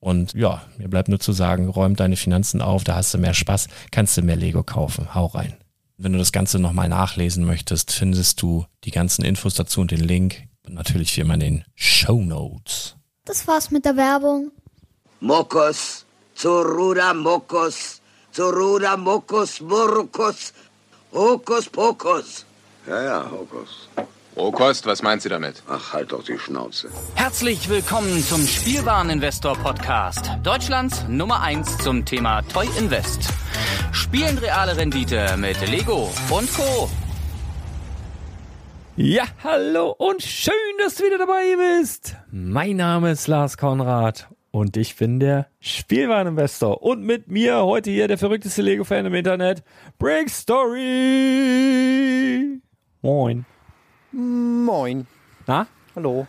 [0.00, 3.34] Und ja, mir bleibt nur zu sagen, räum deine Finanzen auf, da hast du mehr
[3.34, 5.14] Spaß, kannst du mehr Lego kaufen.
[5.14, 5.56] Hau rein.
[5.96, 10.00] Wenn du das Ganze nochmal nachlesen möchtest, findest du die ganzen Infos dazu und den
[10.00, 10.44] Link.
[10.64, 12.94] Und natürlich wie immer in den Show Notes.
[13.24, 14.52] Das war's mit der Werbung.
[15.20, 20.52] Mokos, Zorura Mokos, Zorura Mokos, Murkos,
[21.12, 22.46] Hokus Pokus.
[22.86, 23.88] Ja, ja, Hokus.
[24.38, 25.64] Rohkost, was meint sie damit?
[25.68, 26.88] Ach, halt doch die Schnauze.
[27.16, 30.30] Herzlich willkommen zum Spielwareninvestor Podcast.
[30.44, 33.30] Deutschlands Nummer 1 zum Thema Toy Invest.
[33.90, 36.88] Spielen reale Rendite mit Lego und Co.
[38.94, 42.14] Ja, hallo und schön, dass du wieder dabei bist.
[42.30, 46.80] Mein Name ist Lars Konrad und ich bin der Spielwareninvestor.
[46.84, 49.64] Und mit mir heute hier der verrückteste Lego-Fan im Internet,
[49.98, 50.78] Break Story.
[53.02, 53.44] Moin.
[54.18, 55.06] Moin.
[55.46, 55.68] Na?
[55.94, 56.26] Hallo.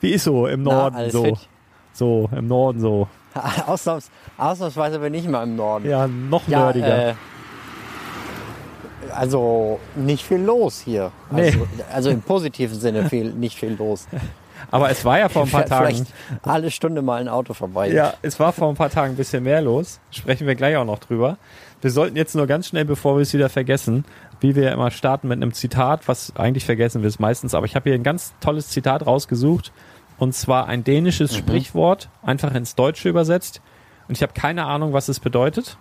[0.00, 1.24] Wie ist so im Norden Na, so?
[1.24, 1.48] Fit.
[1.94, 3.08] So, im Norden so.
[3.66, 5.88] Ausnahms, ausnahmsweise bin ich mal im Norden.
[5.88, 7.10] Ja, noch nerdiger.
[7.10, 7.14] Äh,
[9.14, 11.10] also nicht viel los hier.
[11.30, 11.46] Nee.
[11.46, 14.06] Also, also im positiven Sinne viel, nicht viel los.
[14.70, 16.06] Aber es war ja vor ein paar Tagen.
[16.42, 17.90] Alle Stunde mal ein Auto vorbei.
[17.90, 19.98] Ja, es war vor ein paar Tagen ein bisschen mehr los.
[20.10, 21.38] Sprechen wir gleich auch noch drüber.
[21.80, 24.04] Wir sollten jetzt nur ganz schnell, bevor wir es wieder vergessen,
[24.40, 27.74] wie wir immer starten mit einem Zitat, was eigentlich vergessen wir es meistens, aber ich
[27.74, 29.72] habe hier ein ganz tolles Zitat rausgesucht
[30.18, 33.60] und zwar ein dänisches Sprichwort, einfach ins Deutsche übersetzt
[34.08, 35.76] und ich habe keine Ahnung, was es bedeutet.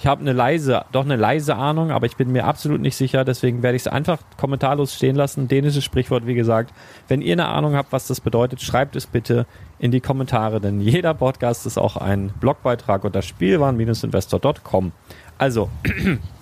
[0.00, 3.24] Ich habe eine leise, doch eine leise Ahnung, aber ich bin mir absolut nicht sicher,
[3.24, 5.48] deswegen werde ich es einfach kommentarlos stehen lassen.
[5.48, 6.72] Dänisches Sprichwort, wie gesagt.
[7.08, 9.44] Wenn ihr eine Ahnung habt, was das bedeutet, schreibt es bitte
[9.80, 14.92] in die Kommentare, denn jeder Podcast ist auch ein Blogbeitrag unter spielwaren-investor.com.
[15.36, 15.68] Also,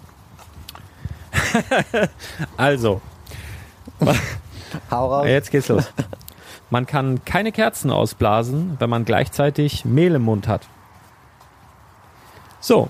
[2.57, 3.01] also,
[4.91, 5.27] Hau raus.
[5.27, 5.91] jetzt geht's los.
[6.71, 10.63] Man kann keine Kerzen ausblasen, wenn man gleichzeitig Mehl im Mund hat.
[12.61, 12.89] So,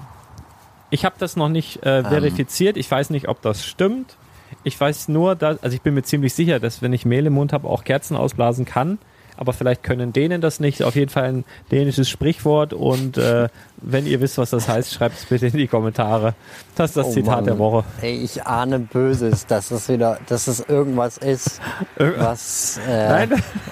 [0.90, 2.76] Ich habe das noch nicht äh, verifiziert.
[2.76, 4.16] Ich weiß nicht, ob das stimmt.
[4.62, 7.34] Ich weiß nur, dass, also ich bin mir ziemlich sicher, dass wenn ich Mehl im
[7.34, 8.98] Mund habe, auch Kerzen ausblasen kann.
[9.36, 10.82] Aber vielleicht können Dänen das nicht.
[10.82, 12.72] Auf jeden Fall ein dänisches Sprichwort.
[12.72, 13.48] Und äh,
[13.82, 16.34] wenn ihr wisst, was das heißt, schreibt es bitte in die Kommentare.
[16.74, 17.44] Das ist das Oh Zitat Mann.
[17.44, 17.84] der Woche.
[18.02, 21.60] Ey, ich ahne Böses, dass es wieder, dass es irgendwas ist,
[21.96, 23.26] was äh,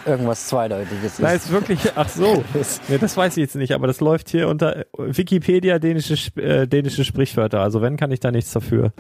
[0.06, 1.20] irgendwas Zweideutiges ist.
[1.20, 2.42] Nein, ist wirklich, ach so.
[2.88, 7.04] Nee, das weiß ich jetzt nicht, aber das läuft hier unter Wikipedia dänische, äh, dänische
[7.04, 7.60] Sprichwörter.
[7.60, 8.92] Also wenn, kann ich da nichts dafür.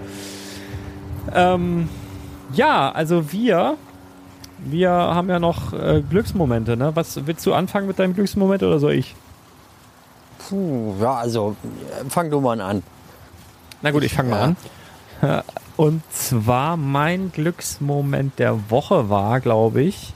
[1.34, 1.88] Ähm,
[2.52, 3.76] ja, also wir,
[4.58, 6.94] wir haben ja noch äh, Glücksmomente, ne?
[6.94, 9.14] Was, willst du anfangen mit deinem Glücksmoment oder soll ich?
[10.48, 12.82] Puh, ja, also äh, fang du mal an.
[13.82, 14.56] Na gut, ich fange mal an.
[15.76, 20.12] Und zwar mein Glücksmoment der Woche war, glaube ich,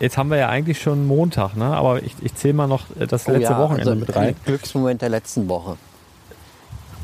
[0.00, 1.66] jetzt haben wir ja eigentlich schon Montag, ne?
[1.66, 4.36] Aber ich, ich zähle mal noch äh, das Oh letzte ja, Wochenende also, mit rein.
[4.44, 5.76] Glücksmoment der letzten Woche.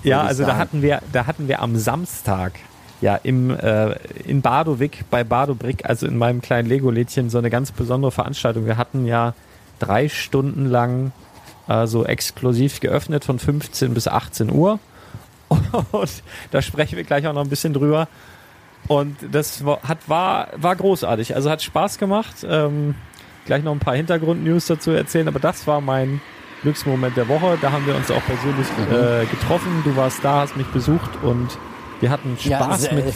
[0.03, 2.55] Ja, also da hatten wir, da hatten wir am Samstag
[3.00, 7.73] ja im äh, in Badowik bei Badobrick, also in meinem kleinen Lego-Lädchen, so eine ganz
[7.73, 8.67] besondere Veranstaltung.
[8.67, 9.35] Wir hatten ja
[9.79, 11.12] drei Stunden lang
[11.69, 14.79] äh, so exklusiv geöffnet von 15 bis 18 Uhr.
[15.93, 18.09] Und da sprechen wir gleich auch noch ein bisschen drüber.
[18.87, 21.35] Und das war, hat, war, war großartig.
[21.35, 22.47] Also hat Spaß gemacht.
[22.49, 22.95] Ähm,
[23.47, 26.21] gleich noch ein paar Hintergrundnews dazu erzählen, aber das war mein
[26.62, 27.59] Glücksmoment der Woche.
[27.61, 29.83] Da haben wir uns auch persönlich äh, getroffen.
[29.85, 31.59] Du warst da, hast mich besucht und
[32.00, 33.15] wir hatten Ja, Spaß sehr- mit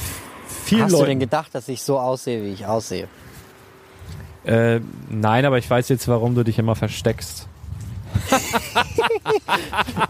[0.65, 1.21] vielen Hast du denn Leuten.
[1.21, 3.09] gedacht, dass ich so aussehe, wie ich aussehe?
[4.45, 7.47] Äh, nein, aber ich weiß jetzt, warum du dich immer versteckst.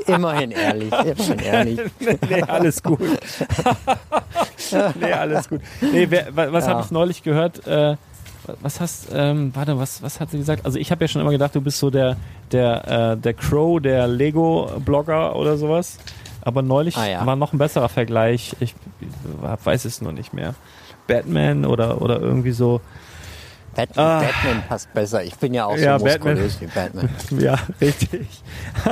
[0.06, 1.80] Immerhin ehrlich, immerhin ehrlich.
[2.28, 3.00] nee, alles gut.
[5.00, 5.60] nee, alles gut.
[5.80, 6.72] Nee, wer, wa- was Ja.
[6.72, 7.66] habe ich neulich gehört?
[7.66, 7.96] Äh,
[8.60, 10.64] was hast, ähm, warte, was, was hat sie gesagt?
[10.66, 12.16] Also ich habe ja schon immer gedacht, du bist so der,
[12.50, 15.98] der, äh, der Crow, der Lego-Blogger oder sowas.
[16.42, 17.24] Aber neulich Ah, ja.
[17.26, 18.54] war noch ein besserer Vergleich.
[18.60, 18.74] Ich
[19.64, 20.54] weiß es noch nicht mehr.
[21.06, 22.80] Batman oder, oder irgendwie so.
[23.74, 24.20] Bat Ah.
[24.20, 25.24] Batman passt besser.
[25.24, 26.34] Ich bin ja auch so Ja, Batman.
[26.34, 27.08] muskulös wie Batman.
[27.38, 28.26] Ja, richtig.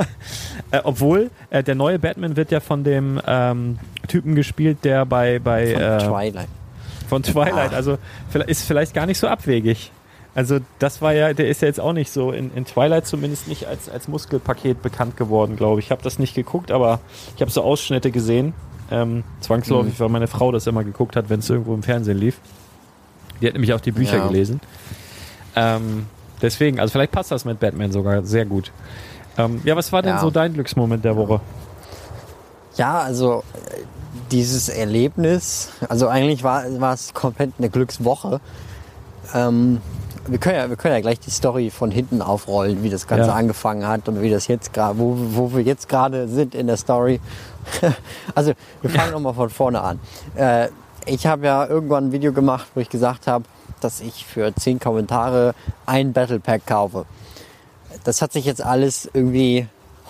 [0.71, 3.77] äh, obwohl, äh, der neue Batman wird ja von dem ähm,
[4.07, 6.47] Typen gespielt, der bei, bei Von äh, Twilight.
[7.09, 7.75] von Twilight, Ah.
[7.75, 7.97] also
[8.47, 9.91] ist vielleicht gar nicht so abwegig.
[10.33, 13.47] Also das war ja, der ist ja jetzt auch nicht so in, in Twilight zumindest
[13.49, 15.87] nicht als, als Muskelpaket bekannt geworden, glaube ich.
[15.87, 16.99] Ich habe das nicht geguckt, aber
[17.35, 18.53] ich habe so Ausschnitte gesehen.
[18.89, 19.99] Ähm, zwangsläufig, Mhm.
[19.99, 22.39] weil meine Frau das immer geguckt hat, wenn es irgendwo im Fernsehen lief.
[23.41, 24.27] Die hat nämlich auch die Bücher Ja.
[24.27, 24.59] gelesen.
[25.55, 26.05] Ähm,
[26.41, 28.71] deswegen, also vielleicht passt das mit Batman sogar sehr gut.
[29.37, 30.19] Ähm, ja, was war denn Ja.
[30.21, 31.39] so dein Glücksmoment der Woche?
[32.77, 33.81] Ja, also äh,
[34.31, 38.39] dieses Erlebnis, also eigentlich war, war es komplett eine Glückswoche.
[39.33, 39.81] Ähm,
[40.27, 43.29] wir, können ja, wir können ja gleich die Story von hinten aufrollen, wie das Ganze
[43.29, 43.35] Ja.
[43.35, 46.77] angefangen hat und wie das jetzt gerade, wo, wo wir jetzt gerade sind in der
[46.77, 47.19] Story.
[48.35, 49.99] also wir fangen nochmal von vorne an.
[50.35, 50.69] Äh,
[51.05, 53.45] ich habe ja irgendwann ein Video gemacht, wo ich gesagt habe,
[53.79, 57.05] dass ich für 10 Kommentare ein Battle Pack kaufe.
[58.03, 59.67] Das hat sich jetzt alles irgendwie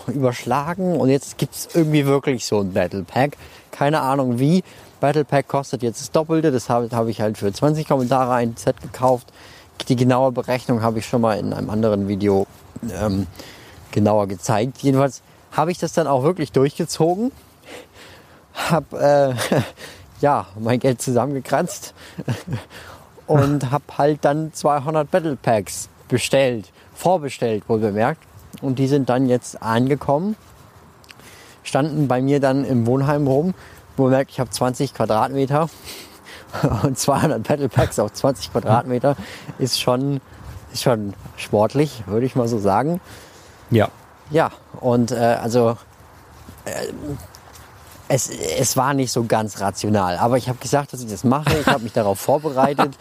[0.08, 3.38] überschlagen und jetzt gibt's irgendwie wirklich so ein Battle Pack.
[3.72, 4.64] Keine Ahnung wie.
[5.00, 6.52] Battle Pack kostet jetzt das Doppelte.
[6.52, 9.32] Das habe hab ich halt für 20 Kommentare ein Set gekauft.
[9.88, 12.48] Die genaue Berechnung habe ich schon mal in einem anderen Video
[12.90, 13.28] ähm,
[13.92, 14.80] genauer gezeigt.
[14.82, 17.32] Jedenfalls habe ich das dann auch wirklich durchgezogen.
[18.54, 19.34] Hab äh,
[20.22, 21.94] ja mein Geld zusammengekratzt
[23.28, 28.24] und habe halt dann 200 Battle Packs bestellt, vorbestellt, wohl bemerkt.
[28.62, 30.36] Und die sind dann jetzt angekommen,
[31.64, 33.54] standen bei mir dann im Wohnheim rum.
[33.98, 35.70] Wohl bemerkt, ich habe 20 Quadratmeter
[36.84, 39.16] und 200 Battle Packs auf 20 Quadratmeter
[39.60, 40.22] ist schon,
[40.74, 43.00] ist schon sportlich, würde ich mal so sagen.
[43.70, 43.90] Ja.
[44.30, 45.78] Ja, und äh, also
[46.66, 46.72] äh,
[48.08, 51.58] es, es war nicht so ganz rational, aber ich habe gesagt, dass ich das mache.
[51.60, 52.98] Ich habe mich darauf vorbereitet.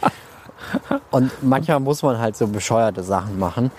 [1.11, 3.71] Und manchmal muss man halt so bescheuerte Sachen machen.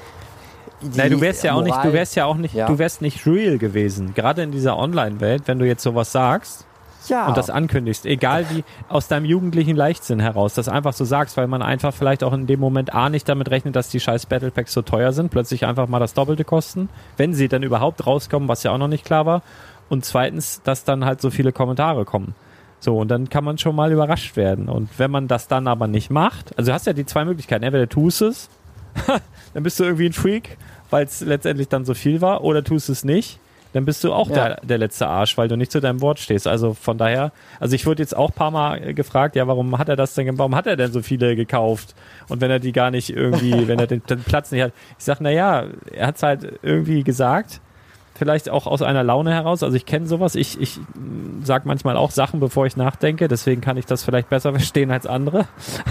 [0.81, 2.65] Nein, du wärst ja auch nicht, du Moral- wärst ja auch nicht, Ja.
[2.65, 4.13] du wärst nicht real gewesen.
[4.15, 6.65] Gerade in dieser Online-Welt, wenn du jetzt sowas sagst
[7.07, 11.37] ja, und das ankündigst, egal wie aus deinem jugendlichen Leichtsinn heraus, das einfach so sagst,
[11.37, 14.27] weil man einfach vielleicht auch in dem Moment A nicht damit rechnet, dass die scheiß
[14.27, 18.05] Battle Packs so teuer sind, plötzlich einfach mal das Doppelte kosten, wenn sie dann überhaupt
[18.05, 19.41] rauskommen, was ja auch noch nicht klar war.
[19.89, 22.33] Und zweitens, dass dann halt so viele Kommentare kommen.
[22.79, 24.69] So, und dann kann man schon mal überrascht werden.
[24.69, 27.63] Und wenn man das dann aber nicht macht, also du hast ja die zwei Möglichkeiten,
[27.63, 28.49] entweder tust es,
[29.53, 30.57] dann bist du irgendwie ein Freak,
[30.89, 33.40] weil es letztendlich dann so viel war, oder tust es nicht,
[33.73, 34.35] dann bist du auch Ja.
[34.35, 36.47] der, der letzte Arsch, weil du nicht zu deinem Wort stehst.
[36.47, 39.77] Also von daher, also ich wurde jetzt auch ein paar Mal äh, gefragt, ja, warum
[39.77, 41.95] hat er das denn, warum hat er denn so viele gekauft?
[42.29, 44.73] Und wenn er die gar nicht irgendwie, wenn er den, den Platz nicht hat.
[44.97, 47.61] Ich sag, na ja, er hat's halt irgendwie gesagt
[48.21, 49.63] vielleicht auch aus einer Laune heraus.
[49.63, 50.35] Also ich kenne sowas.
[50.35, 53.27] Ich, ich mm, sag manchmal auch Sachen, bevor ich nachdenke.
[53.27, 55.47] Deswegen kann ich das vielleicht besser verstehen als andere.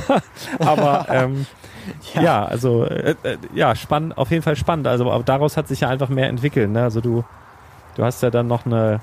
[0.60, 1.46] Aber ähm,
[2.14, 2.22] ja.
[2.22, 4.87] ja, also äh, äh, ja, spannend, auf jeden Fall spannend.
[4.87, 6.70] Also daraus hat sich ja einfach mehr entwickelt.
[6.70, 6.84] Ne?
[6.84, 7.25] Also du,
[7.97, 9.00] du hast ja dann noch eine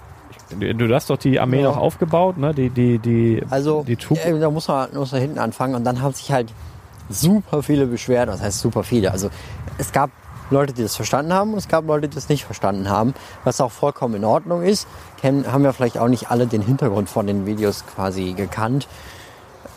[0.59, 1.69] Du hast doch die Armee Ja.
[1.69, 2.53] noch aufgebaut, ne?
[2.53, 6.01] Die, die, die, Also, die äh, da muss man, muss man hinten anfangen und dann
[6.01, 6.53] haben sich halt
[7.09, 8.29] super viele beschwert.
[8.29, 9.11] Was heißt super viele?
[9.11, 9.29] Also,
[9.77, 10.09] es gab
[10.49, 13.13] Leute, die das verstanden haben und es gab Leute, die das nicht verstanden haben,
[13.43, 14.87] was auch vollkommen in Ordnung ist.
[15.19, 18.87] Kennen, haben ja vielleicht auch nicht alle den Hintergrund von den Videos quasi gekannt,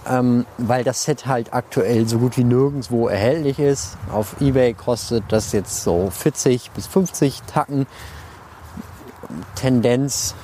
[0.09, 3.97] ähm, weil das Set halt aktuell so gut wie nirgendwo erhältlich ist.
[4.13, 7.87] Auf Ebay kostet das jetzt so 40 bis 50 Tacken.
[9.55, 10.35] Tendenz,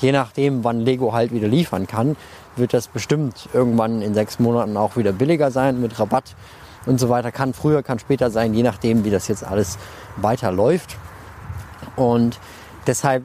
[0.00, 2.16] je nachdem, wann Lego halt wieder liefern kann,
[2.56, 6.34] wird das bestimmt irgendwann in sechs Monaten auch wieder billiger sein mit Rabatt
[6.86, 7.32] und so weiter.
[7.32, 9.78] Kann früher, kann später sein, je nachdem, wie das jetzt alles
[10.16, 10.96] weiterläuft.
[11.96, 12.38] Und
[12.86, 13.24] deshalb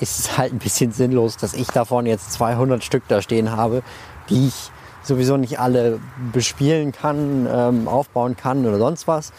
[0.00, 3.82] ist es halt ein bisschen sinnlos, dass ich davon jetzt 200 Stück da stehen habe,
[4.28, 4.70] die ich
[5.02, 6.00] sowieso nicht alle
[6.32, 9.32] bespielen kann, ähm, aufbauen kann oder sonst was.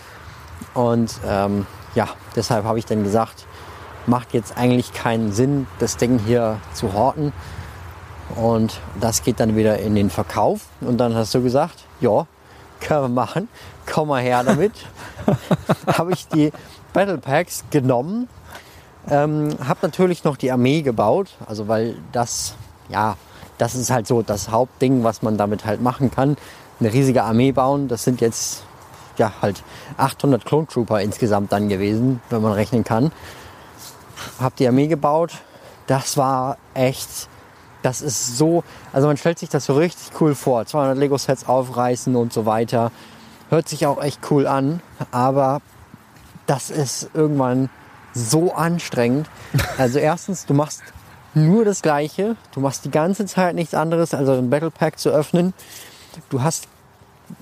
[0.74, 3.46] Und ähm, ja, deshalb habe ich dann gesagt,
[4.10, 7.32] macht jetzt eigentlich keinen Sinn, das Ding hier zu horten.
[8.36, 10.66] Und das geht dann wieder in den Verkauf.
[10.82, 12.28] Und dann hast du gesagt, ja,
[12.80, 13.48] können wir machen,
[13.86, 14.74] komm mal her damit.
[15.88, 16.52] habe ich die
[16.94, 18.28] Battle Packs genommen,
[19.10, 22.56] ähm, habe natürlich noch die Armee gebaut, also weil das,
[22.90, 23.18] ja,
[23.58, 26.38] das ist halt so das Hauptding, was man damit halt machen kann.
[26.80, 28.64] Eine riesige Armee bauen, das sind jetzt
[29.18, 29.64] ja halt
[29.98, 33.12] 800 Clone Trooper insgesamt dann gewesen, wenn man rechnen kann.
[34.40, 35.34] Hab die Armee gebaut.
[35.88, 37.28] Das war echt,
[37.82, 40.66] das ist so, also man stellt sich das so richtig cool vor.
[40.66, 42.92] 200 Lego Sets aufreißen und so weiter.
[43.50, 45.62] Hört sich auch echt cool an, aber
[46.46, 47.70] das ist irgendwann
[48.14, 49.30] so anstrengend.
[49.78, 50.84] Also erstens, du machst
[51.34, 52.36] nur das Gleiche.
[52.54, 55.54] Du machst die ganze Zeit nichts anderes, als ein Battle Pack zu öffnen.
[56.30, 56.68] Du hast,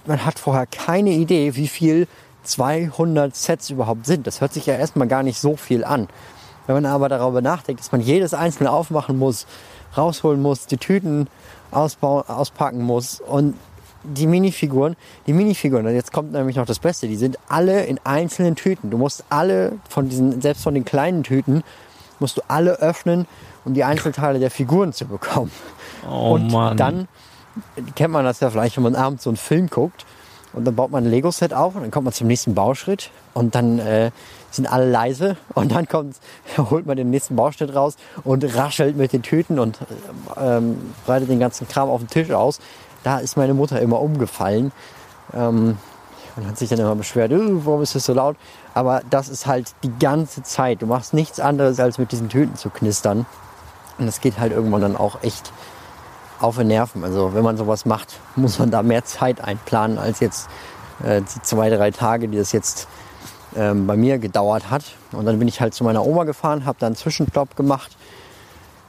[0.06, 2.08] man hat vorher keine Idee, wie viel
[2.44, 4.28] 200 Sets überhaupt sind.
[4.28, 6.08] Das hört sich ja erstmal gar nicht so viel an.
[6.68, 9.48] Wenn man aber darüber nachdenkt, dass man jedes einzelne aufmachen muss,
[9.98, 11.28] rausholen muss, die Tüten
[11.72, 13.56] ausbauen, auspacken muss und
[14.04, 14.96] die Minifiguren,
[15.26, 18.90] die Minifiguren, und jetzt kommt nämlich noch das Beste, die sind alle in einzelnen Tüten.
[18.90, 21.64] Du musst alle von diesen, selbst von den kleinen Tüten,
[22.20, 23.28] musst du alle öffnen,
[23.66, 25.52] um die Einzelteile der Figuren zu bekommen.
[26.10, 26.78] Oh und Mann.
[26.78, 27.08] dann
[27.96, 30.06] kennt man das ja vielleicht, wenn man abends so einen Film guckt
[30.54, 33.56] und dann baut man ein Lego-Set auf und dann kommt man zum nächsten Bauschritt und
[33.56, 34.12] dann äh,
[34.58, 36.18] sind alle leise und dann kommt,
[36.58, 39.80] holt man den nächsten Bauschritt raus und raschelt mit den Tüten und
[40.38, 42.60] ähm, breitet den ganzen Kram auf den Tisch aus.
[43.04, 44.72] Da ist meine Mutter immer umgefallen
[45.34, 45.78] ähm,
[46.36, 48.36] und hat sich dann immer beschwert, "Äh, warum ist das so laut?
[48.74, 50.82] Aber das ist halt die ganze Zeit.
[50.82, 53.26] Du machst nichts anderes, als mit diesen Tüten zu knistern.
[53.98, 55.52] Und das geht halt irgendwann dann auch echt
[56.40, 57.04] auf den Nerven.
[57.04, 60.48] Also wenn man sowas macht, muss man da mehr Zeit einplanen als jetzt
[61.04, 62.88] äh, die zwei, drei Tage, die das jetzt
[63.58, 64.84] ähm, bei mir gedauert hat.
[65.12, 67.98] Und dann bin ich halt zu meiner Oma gefahren, habe dann einen Zwischenstopp gemacht,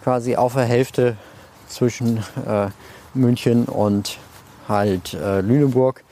[0.04, 1.16] quasi auf der Hälfte
[1.68, 2.68] zwischen äh,
[3.14, 4.18] München und
[4.68, 6.04] halt äh, Lüneburg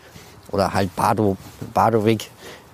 [0.50, 1.36] oder halt Badow,
[1.74, 2.30] Badowig,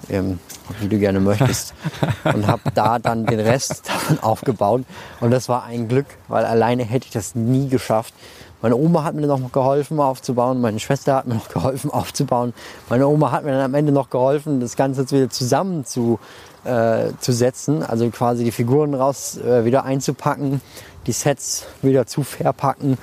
[0.08, 0.38] ähm,
[0.80, 1.74] wie du gerne möchtest.
[2.24, 4.84] und habe da dann den Rest davon aufgebaut.
[5.20, 8.14] Und das war ein Glück, weil alleine hätte ich das nie geschafft.
[8.62, 12.54] Meine Oma hat mir noch geholfen aufzubauen, meine Schwester hat mir noch geholfen aufzubauen.
[12.88, 16.20] Meine Oma hat mir dann am Ende noch geholfen, das Ganze jetzt wieder zusammen zu,
[16.64, 17.82] äh, zu setzen.
[17.82, 20.60] Also quasi die Figuren raus äh, wieder einzupacken,
[21.06, 22.98] die Sets wieder zu verpacken.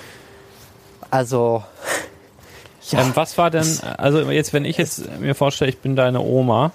[1.11, 1.63] Also
[2.89, 6.21] ja, Ähm, was war denn, also jetzt, wenn ich jetzt mir vorstelle, ich bin deine
[6.21, 6.71] Oma,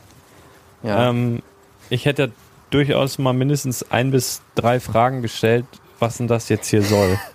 [0.83, 1.09] ja.
[1.09, 1.43] ähm,
[1.89, 2.33] ich hätte
[2.69, 5.65] durchaus mal mindestens ein bis drei Fragen gestellt,
[6.01, 7.19] was denn das jetzt hier soll.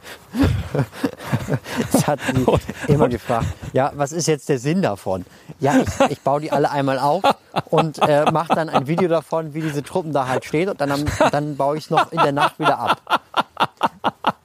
[1.92, 2.46] Das hat sie
[2.92, 3.48] immer gefragt.
[3.74, 5.26] Ja, was ist jetzt der Sinn davon?
[5.60, 7.24] Ja, ich, ich baue die alle einmal auf
[7.70, 11.06] und äh, mache dann ein Video davon, wie diese Truppen da halt stehen und dann,
[11.32, 13.22] dann baue ich es noch in der Nacht wieder ab.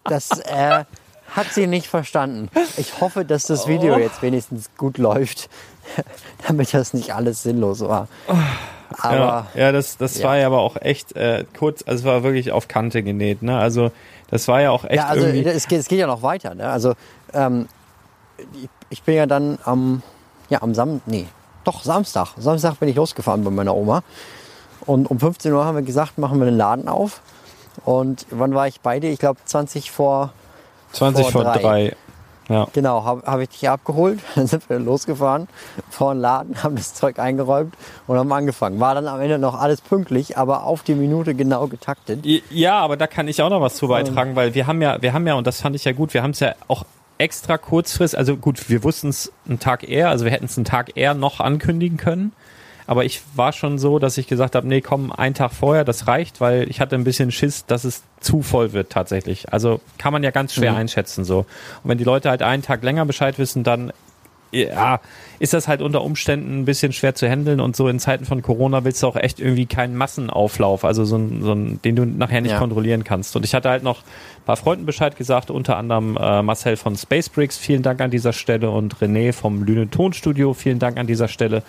[0.04, 0.84] Das äh,
[1.34, 2.50] hat sie nicht verstanden.
[2.76, 5.48] Ich hoffe, dass das Video jetzt wenigstens gut läuft,
[6.46, 8.08] damit das nicht alles sinnlos war.
[8.98, 10.24] Aber ja, ja, das, das ja.
[10.24, 13.58] war ja aber auch echt äh, kurz, also es war wirklich auf Kante genäht, ne?
[13.58, 13.90] Also
[14.30, 15.48] das war ja auch echt Ja, also irgendwie.
[15.48, 16.54] es geht, es geht ja noch weiter.
[16.54, 16.68] Ne?
[16.68, 16.94] Also
[17.32, 17.68] ähm,
[18.90, 20.02] ich- bin ja dann am,
[20.48, 21.26] ja, am Sam nee,
[21.64, 22.28] doch Samstag.
[22.38, 24.02] Samstag bin ich losgefahren bei meiner Oma.
[24.86, 27.20] Und um 15 Uhr haben wir gesagt, machen wir den Laden auf.
[27.84, 29.10] Und wann war ich bei dir?
[29.10, 30.32] Ich glaube 20 vor
[30.92, 31.60] 20 vor vor drei.
[31.60, 31.96] drei.
[32.48, 32.68] Ja.
[32.72, 35.48] Genau, habe hab ich dich abgeholt, dann sind wir losgefahren
[35.90, 37.74] vor den Laden, haben das Zeug eingeräumt
[38.06, 38.80] und haben angefangen.
[38.80, 42.24] War dann am Ende noch alles pünktlich, aber auf die Minute genau getaktet.
[42.50, 45.12] Ja, aber da kann ich auch noch was zu beitragen, weil wir haben ja, wir
[45.12, 46.84] haben ja, und das fand ich ja gut, wir haben es ja auch
[47.18, 50.64] extra kurzfrist, also gut, wir wussten es einen Tag eher, also wir hätten es einen
[50.64, 52.32] Tag eher noch ankündigen können.
[52.86, 56.06] Aber ich war schon so, dass ich gesagt habe, nee, komm, einen Tag vorher, das
[56.06, 59.52] reicht, weil ich hatte ein bisschen Schiss, dass es zu voll wird tatsächlich.
[59.52, 60.78] Also kann man ja ganz schwer Mhm.
[60.78, 61.38] einschätzen so.
[61.40, 61.46] Und
[61.90, 63.92] wenn die Leute halt einen Tag länger Bescheid wissen, dann
[64.54, 65.00] ja,
[65.38, 68.40] ist das halt unter Umständen ein bisschen schwer zu handeln und so in Zeiten von
[68.42, 72.04] Corona willst du auch echt irgendwie keinen Massenauflauf, also so ein, so ein den du
[72.04, 72.58] nachher nicht Ja.
[72.58, 73.34] kontrollieren kannst.
[73.36, 76.96] Und ich hatte halt noch ein paar Freunden Bescheid gesagt, unter anderem äh, Marcel von
[76.96, 81.28] Spacebricks, vielen Dank an dieser Stelle und René vom Lüne Tonstudio, vielen Dank an dieser
[81.28, 81.62] Stelle.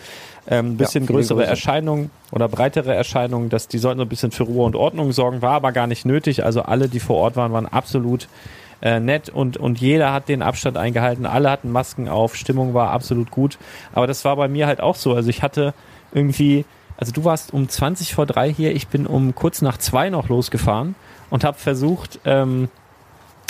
[0.47, 1.49] Ähm, ein bisschen viele größere Grüße.
[1.49, 5.41] Erscheinungen oder breitere Erscheinungen, dass die sollten so ein bisschen für Ruhe und Ordnung sorgen,
[5.41, 6.45] war aber gar nicht nötig.
[6.45, 8.27] Also alle, die vor Ort waren, waren absolut
[8.81, 12.91] äh, nett und, und jeder hat den Abstand eingehalten, alle hatten Masken auf, Stimmung war
[12.91, 13.57] absolut gut.
[13.93, 15.13] Aber das war bei mir halt auch so.
[15.13, 15.73] Also ich hatte
[16.13, 16.65] irgendwie,
[16.97, 20.29] also du warst um 20 vor drei hier, ich bin um kurz nach zwei noch
[20.29, 20.95] losgefahren
[21.29, 22.69] und habe versucht, ähm,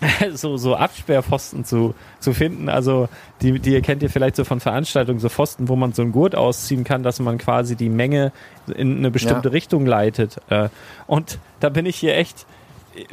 [0.33, 2.67] so, so Absperrpfosten zu, zu finden.
[2.67, 3.07] Also
[3.41, 6.35] die, die kennt ihr vielleicht so von Veranstaltungen, so Pfosten, wo man so einen Gurt
[6.35, 8.31] ausziehen kann, dass man quasi die Menge
[8.75, 9.51] in eine bestimmte Ja.
[9.53, 10.37] Richtung leitet.
[10.49, 10.69] Äh,
[11.07, 12.45] Und da bin ich hier echt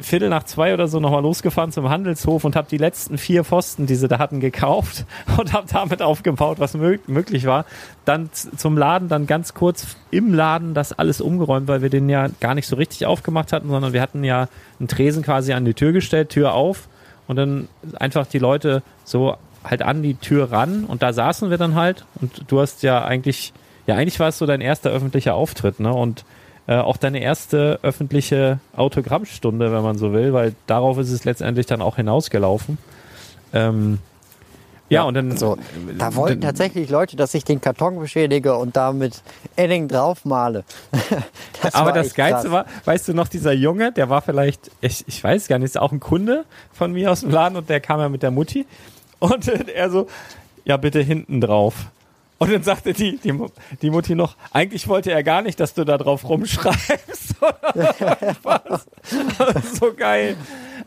[0.00, 3.86] Viertel nach zwei oder so nochmal losgefahren zum Handelshof und habe die letzten vier Pfosten,
[3.86, 5.04] die sie da hatten, gekauft
[5.38, 7.64] und habe damit aufgebaut, was mög möglich war.
[8.04, 12.28] Dann zum Laden, dann ganz kurz im Laden das alles umgeräumt, weil wir den ja
[12.40, 14.48] gar nicht so richtig aufgemacht hatten, sondern wir hatten ja
[14.78, 16.88] einen Tresen quasi an die Tür gestellt, Tür auf
[17.26, 21.58] und dann einfach die Leute so halt an die Tür ran und da saßen wir
[21.58, 23.52] dann halt und du hast ja eigentlich,
[23.86, 25.92] ja eigentlich war es so dein erster öffentlicher Auftritt, ne?
[25.92, 26.24] Und
[26.66, 31.66] äh, auch deine erste öffentliche Autogrammstunde, wenn man so will, weil darauf ist es letztendlich
[31.66, 32.78] dann auch hinausgelaufen.
[33.52, 33.98] Ähm,
[34.88, 35.56] ja, und dann So,
[35.98, 39.22] da wollten dann- tatsächlich Leute, dass ich den Karton beschädige und damit
[39.56, 40.64] Edding draufmale.
[41.62, 42.52] Das aber das Geilste krass.
[42.52, 45.78] war, weißt du noch, dieser Junge, der war vielleicht, ich, ich weiß gar nicht, ist
[45.78, 48.66] auch ein Kunde von mir aus dem Laden und der kam ja mit der Mutti
[49.20, 50.08] und er so,
[50.64, 51.74] ja bitte hinten drauf.
[52.42, 53.32] Und dann sagte die, die,
[53.82, 57.36] die Mutti noch, eigentlich wollte er gar nicht, dass du da drauf rumschreibst.
[59.74, 60.36] So geil.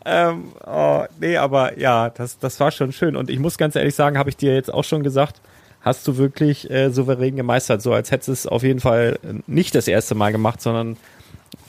[0.06, 3.16] Ähm, oh, nee, aber ja, das, das war schon schön.
[3.16, 5.42] Und ich muss ganz ehrlich sagen, habe ich dir jetzt auch schon gesagt,
[5.82, 7.82] hast du wirklich äh, souverän gemeistert.
[7.82, 10.98] So als hättest du es auf jeden Fall nicht das erste Mal gemacht, sondern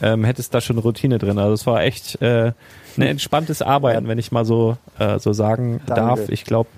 [0.03, 1.39] ähm, hättest da schon Routine drin.
[1.39, 2.53] Also es war echt äh,
[2.97, 6.01] ein entspanntes Arbeiten, wenn ich mal so, äh, so sagen Danke.
[6.01, 6.29] darf.
[6.29, 6.69] Ich glaube,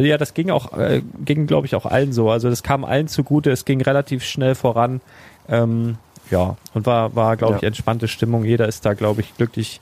[0.00, 2.30] ja, das ging auch, äh, ging glaube ich auch allen so.
[2.30, 3.50] Also das kam allen zugute.
[3.50, 5.00] Es ging relativ schnell voran.
[5.48, 5.96] Ähm,
[6.30, 7.68] ja, und war, war glaube ich, Ja.
[7.68, 8.44] entspannte Stimmung.
[8.44, 9.80] Jeder ist da, glaube ich, glücklich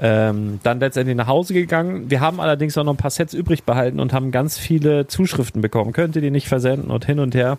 [0.00, 2.08] ähm, dann letztendlich nach Hause gegangen.
[2.08, 5.60] Wir haben allerdings auch noch ein paar Sets übrig behalten und haben ganz viele Zuschriften
[5.60, 5.92] bekommen.
[5.92, 7.58] Könnt ihr die nicht versenden und hin und her.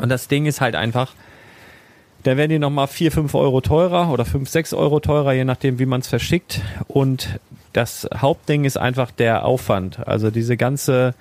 [0.00, 1.12] Und das Ding ist halt einfach,
[2.22, 5.78] dann werden die nochmal 4, 5 Euro teurer oder 5, 6 Euro teurer, je nachdem,
[5.78, 6.62] wie man es verschickt.
[6.88, 7.38] Und
[7.74, 10.06] das Hauptding ist einfach der Aufwand.
[10.06, 11.14] Also diese ganze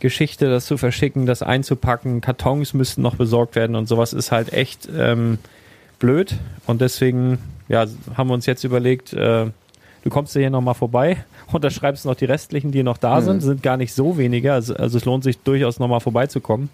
[0.00, 4.52] Geschichte, das zu verschicken, das einzupacken, Kartons müssten noch besorgt werden und sowas ist halt
[4.52, 5.38] echt ähm,
[6.00, 6.34] blöd.
[6.66, 7.38] Und deswegen
[7.68, 7.86] ja,
[8.16, 9.46] haben wir uns jetzt überlegt, äh,
[10.02, 13.76] du kommst hier nochmal vorbei, unterschreibst noch die restlichen, die noch da sind, sind gar
[13.76, 16.68] nicht so wenige, also, also es lohnt sich durchaus nochmal vorbeizukommen.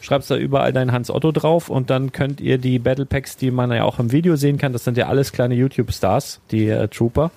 [0.00, 3.50] Schreibst da überall dein Hans Otto drauf und dann könnt ihr die Battle Packs, die
[3.50, 6.88] man ja auch im Video sehen kann, das sind ja alles kleine YouTube-Stars, die äh,
[6.88, 7.30] Trooper,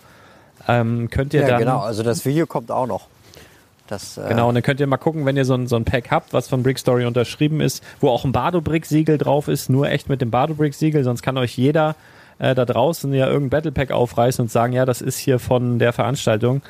[0.67, 1.79] ähm, könnt ihr Ja, dann genau.
[1.79, 3.07] Also das Video kommt auch noch.
[3.87, 5.85] Das, äh, Genau, und dann könnt ihr mal gucken, wenn ihr so ein, so ein
[5.85, 9.89] Pack habt, was von Brick Story unterschrieben ist, wo auch ein Bardo-Brick-Siegel drauf ist, nur
[9.89, 11.95] echt mit dem Bardo-Brick-Siegel, sonst kann euch jeder
[12.39, 15.79] äh, da draußen ja irgendein Battle Pack aufreißen und sagen, ja, das ist hier von
[15.79, 16.61] der Veranstaltung.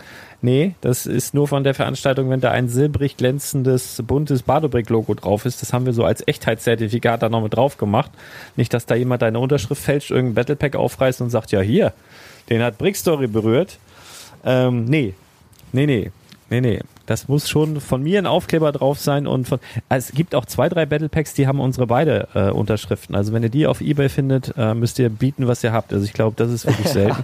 [0.42, 5.46] Nee, das ist nur von der Veranstaltung, wenn da ein silbrig glänzendes, buntes Bardo-Brick-Logo drauf
[5.46, 5.62] ist.
[5.64, 8.12] Das haben wir so als Echtheitszertifikat da noch mit drauf gemacht.
[8.56, 11.92] Nicht, dass da jemand deine Unterschrift fälscht, irgendein Battle Pack aufreißt und sagt, ja, hier,
[12.50, 13.80] den hat Brick Story berührt.
[14.46, 15.14] Ähm, nee,
[15.72, 16.12] nee, nee,
[16.50, 16.80] nee, nee.
[17.06, 19.60] Das muss schon von mir ein Aufkleber drauf sein und von.
[19.88, 23.16] Also es gibt auch zwei, drei Battle Packs, die haben unsere beide äh, Unterschriften.
[23.16, 25.94] Also wenn ihr die auf Ebay findet, äh, müsst ihr bieten, was ihr habt.
[25.94, 27.24] Also ich glaube, das ist wirklich selten.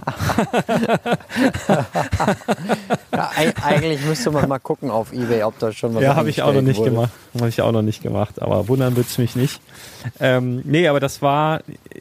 [3.12, 6.30] ja, ei- eigentlich müsste man mal gucken auf Ebay, ob da schon was ja, habe
[6.30, 6.90] ich auch noch nicht wurde.
[6.90, 7.10] gemacht.
[7.38, 8.40] Habe ich auch noch nicht gemacht.
[8.40, 9.60] Aber wundern wird's mich nicht.
[10.20, 11.60] Ähm, nee, aber das war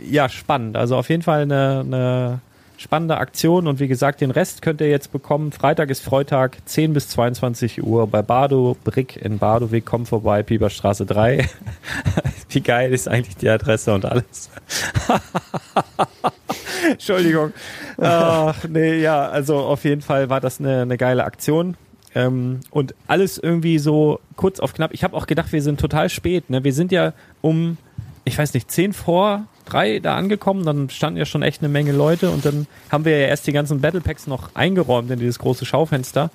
[0.09, 0.77] ja spannend.
[0.77, 2.39] Also auf jeden Fall eine, eine
[2.83, 5.51] spannende Aktion und wie gesagt, den Rest könnt ihr jetzt bekommen.
[5.51, 9.85] Freitag ist Freitag, 10 bis 22 Uhr bei Bardo Brick in Bardoweg.
[9.85, 11.47] Kommt vorbei, Pieperstraße 3.
[12.49, 14.49] wie geil ist eigentlich die Adresse und alles.
[16.91, 17.53] Entschuldigung.
[17.97, 21.77] Ach, nee, ja, also auf jeden Fall war das eine, eine geile Aktion.
[22.15, 24.93] Ähm, und alles irgendwie so kurz auf knapp.
[24.93, 26.49] Ich habe auch gedacht, wir sind total spät.
[26.49, 26.63] Ne?
[26.63, 27.77] Wir sind ja um,
[28.25, 30.65] ich weiß nicht, zehn vor drei da angekommen.
[30.65, 32.29] Dann standen ja schon echt eine Menge Leute.
[32.29, 35.65] Und dann haben wir ja erst die ganzen Battle Packs noch eingeräumt in dieses große
[35.65, 36.29] Schaufenster.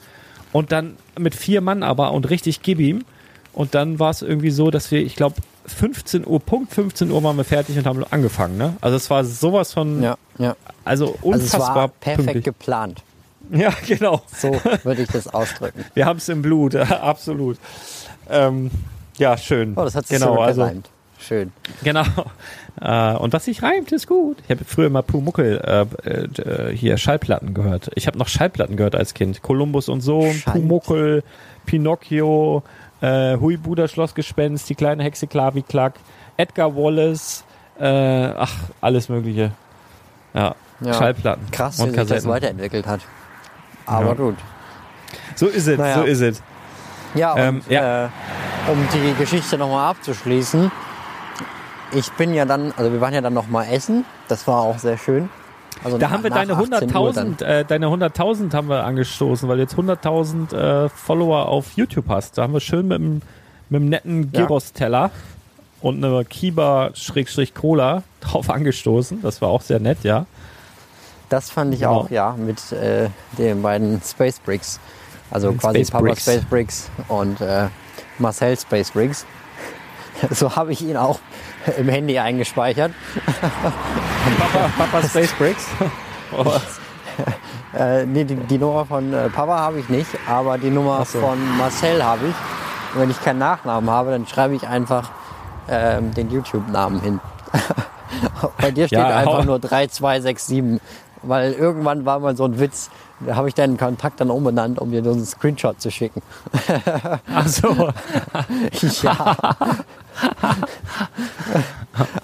[0.53, 3.05] Und dann mit vier Mann aber und richtig gib ihm.
[3.53, 7.22] Und dann war es irgendwie so, dass wir, ich glaube, 15 Uhr, Punkt 15 Uhr
[7.22, 8.57] waren wir fertig und haben angefangen.
[8.57, 8.74] Ne?
[8.81, 10.57] Also es war sowas von, Ja, ja.
[10.85, 12.44] also Also unfassbar es war perfekt pünktlich.
[12.44, 13.03] geplant.
[13.51, 14.20] Ja, genau.
[14.37, 14.53] So
[14.85, 15.83] würde ich das ausdrücken.
[15.94, 17.57] Wir haben es im Blut, absolut.
[18.29, 18.70] Ähm,
[19.16, 19.72] ja, schön.
[19.74, 20.90] Oh, das hat sich genau, so also gereimt.
[21.29, 21.53] Schön.
[21.85, 22.05] genau.
[22.81, 24.38] Äh, und was sich reimt, ist gut.
[24.45, 25.59] Ich habe früher mal Pumuckel
[26.05, 27.91] äh, äh, hier Schallplatten gehört.
[27.97, 29.43] Ich habe noch Schallplatten gehört als Kind.
[29.43, 31.23] Kolumbus und Sohn, Schall- Pumuckel,
[31.67, 32.62] Pinocchio,
[33.01, 35.95] äh, Huibuda Schlossgespenst, die kleine Hexe Klavi Klack,
[36.37, 37.45] Edgar Wallace,
[37.79, 37.85] äh,
[38.37, 39.53] ach, alles mögliche.
[40.35, 40.95] Ja, Ja.
[40.95, 43.01] Schallplatten Krass, und wie sich das weiterentwickelt hat.
[43.87, 44.14] Aber Ja.
[44.14, 44.37] gut.
[45.35, 45.95] So ist es, Naja.
[45.97, 46.43] so ist es.
[47.14, 48.05] Ja, und Ähm, ja.
[48.07, 48.09] Äh,
[48.71, 50.71] um die Geschichte nochmal abzuschließen.
[51.92, 54.05] Ich bin ja dann, also wir waren ja dann nochmal essen.
[54.29, 55.29] Das war auch sehr schön.
[55.85, 57.35] Also Da nach- haben wir deine 18 Uhr dann.
[57.37, 62.09] 100.000, äh, deine 100.000 haben wir angestoßen, weil du jetzt 100.000 äh, Follower auf YouTube
[62.09, 62.37] hast.
[62.37, 62.98] Da haben wir schön mit
[63.70, 64.33] dem netten.
[64.33, 65.11] Gyros-Teller
[65.81, 69.22] und einer Kiba-Cola drauf angestoßen.
[69.22, 70.27] Das war auch sehr nett, ja.
[71.29, 71.92] Das fand ich Genau.
[72.01, 74.81] auch, ja, mit äh, den beiden Space Bricks.
[75.31, 76.22] Also Den quasi Space Papa Bricks.
[76.22, 77.68] Space Bricks und äh,
[78.18, 79.24] Marcel Space Bricks.
[80.31, 81.20] So habe ich ihn auch
[81.79, 82.93] im Handy eingespeichert.
[83.41, 85.67] Papa, Papa Space Bricks.
[86.31, 86.45] Oh,
[87.75, 91.21] Äh, nee, die, die Nummer von äh, Papa habe ich nicht, aber die Nummer so.
[91.21, 92.95] von Marcel habe ich.
[92.95, 95.11] Und wenn ich keinen Nachnamen habe, dann schreibe ich einfach
[95.69, 97.21] ähm, den YouTube-Namen hin.
[98.59, 100.81] Bei dir steht Ja, einfach nur 3267,
[101.23, 104.91] weil irgendwann war mal so ein Witz, da habe ich deinen Kontakt dann umbenannt, um
[104.91, 106.23] dir so einen Screenshot zu schicken.
[107.35, 107.91] Ach so.
[109.03, 109.37] ja.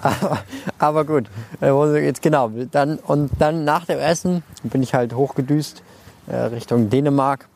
[0.03, 0.39] Aber,
[0.79, 1.27] aber gut,
[1.63, 2.51] äh, jetzt genau.
[2.71, 5.83] Dann, und dann nach dem Essen bin ich halt hochgedüst
[6.27, 7.49] äh, Richtung Dänemark.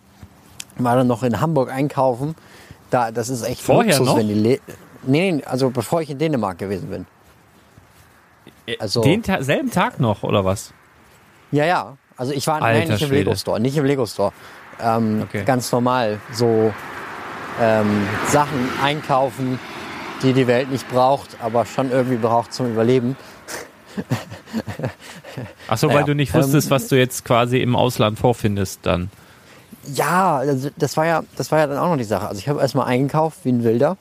[0.77, 2.35] War dann noch in Hamburg einkaufen.
[2.91, 4.17] Da, das ist echt Vorher Luxus, noch?
[4.19, 4.59] wenn die Le
[5.03, 7.07] nee, nee, also bevor ich in Dänemark gewesen bin.
[8.79, 10.73] Also- Den Ta selben Tag noch, oder was?
[11.51, 11.97] Ja, ja.
[12.17, 13.11] Also ich war nein, nicht im.
[13.11, 14.33] Lego Store, nicht im Lego Store.
[14.81, 15.45] Ähm, Okay.
[15.45, 16.73] Ganz normal so
[17.61, 19.59] ähm, Sachen einkaufen,
[20.23, 23.17] die die Welt nicht braucht, aber schon irgendwie braucht zum Überleben.
[25.69, 28.81] Ach so, Naja, weil du nicht ähm, wusstest, was du jetzt quasi im Ausland vorfindest
[28.83, 29.11] dann.
[29.95, 30.43] Ja,
[30.77, 32.29] das war ja, das war ja dann auch noch die Sache.
[32.29, 33.97] Also ich habe erstmal eingekauft wie ein Wilder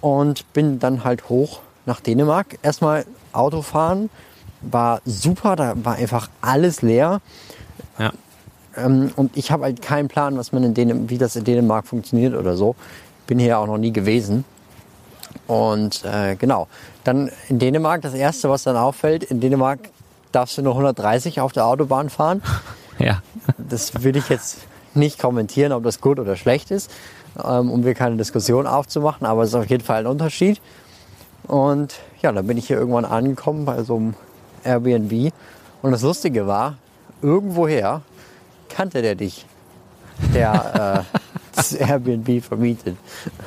[0.00, 2.58] und bin dann halt hoch nach Dänemark.
[2.62, 4.10] Erstmal Auto fahren
[4.62, 7.20] war super, da war einfach alles leer.
[7.98, 8.12] Ja.
[8.76, 11.86] Ähm, und ich habe halt keinen Plan, was man in Dänemark, wie das in Dänemark
[11.86, 12.74] funktioniert oder so.
[13.26, 14.44] Bin hier auch noch nie gewesen.
[15.46, 16.68] Und äh, genau,
[17.04, 19.80] dann in Dänemark, das erste, was dann auffällt, in Dänemark
[20.32, 22.42] darfst du nur 130 auf der Autobahn fahren.
[23.00, 23.22] Ja.
[23.58, 24.58] Das will ich jetzt
[24.94, 26.92] nicht kommentieren, ob das gut oder schlecht ist,
[27.44, 30.60] ähm, um wir keine Diskussion aufzumachen, aber es ist auf jeden Fall ein Unterschied.
[31.48, 34.14] Und ja, dann bin ich hier irgendwann angekommen bei so einem
[34.62, 35.32] Airbnb.
[35.82, 36.76] Und das Lustige war,
[37.20, 38.02] irgendwoher
[38.68, 39.44] kannte der dich,
[40.32, 41.18] der äh,
[41.56, 42.96] das Airbnb vermietet.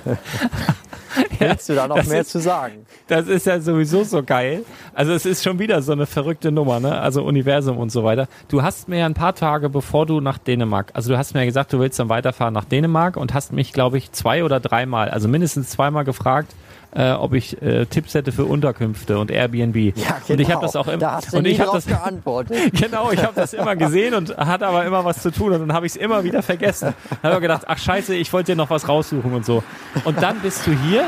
[1.39, 2.85] Willst du da noch das mehr ist- zu sagen?
[3.07, 4.63] Das ist ja sowieso so geil.
[4.93, 6.99] Also es ist schon wieder so eine verrückte Nummer, ne?
[6.99, 8.27] Also Universum und so weiter.
[8.49, 11.41] Du hast mir ja ein paar Tage bevor du nach Dänemark, also du hast mir
[11.41, 14.59] ja gesagt, du willst dann weiterfahren nach Dänemark und hast mich, glaube ich, zwei oder
[14.59, 16.53] dreimal, also mindestens zweimal gefragt,
[16.95, 19.75] äh, ob ich äh, Tipps hätte für Unterkünfte und Airbnb.
[19.97, 22.57] Ja, Und ich habe das auch immer Da hast du und ich habe das geantwortet.
[22.73, 25.73] Genau, ich habe das immer gesehen und hatte aber immer was zu tun und dann
[25.73, 26.93] habe ich es immer wieder vergessen.
[27.21, 29.63] Dann habe ich gedacht, ach scheiße, ich wollte dir noch was raussuchen und so.
[30.05, 31.03] Und dann bist du hier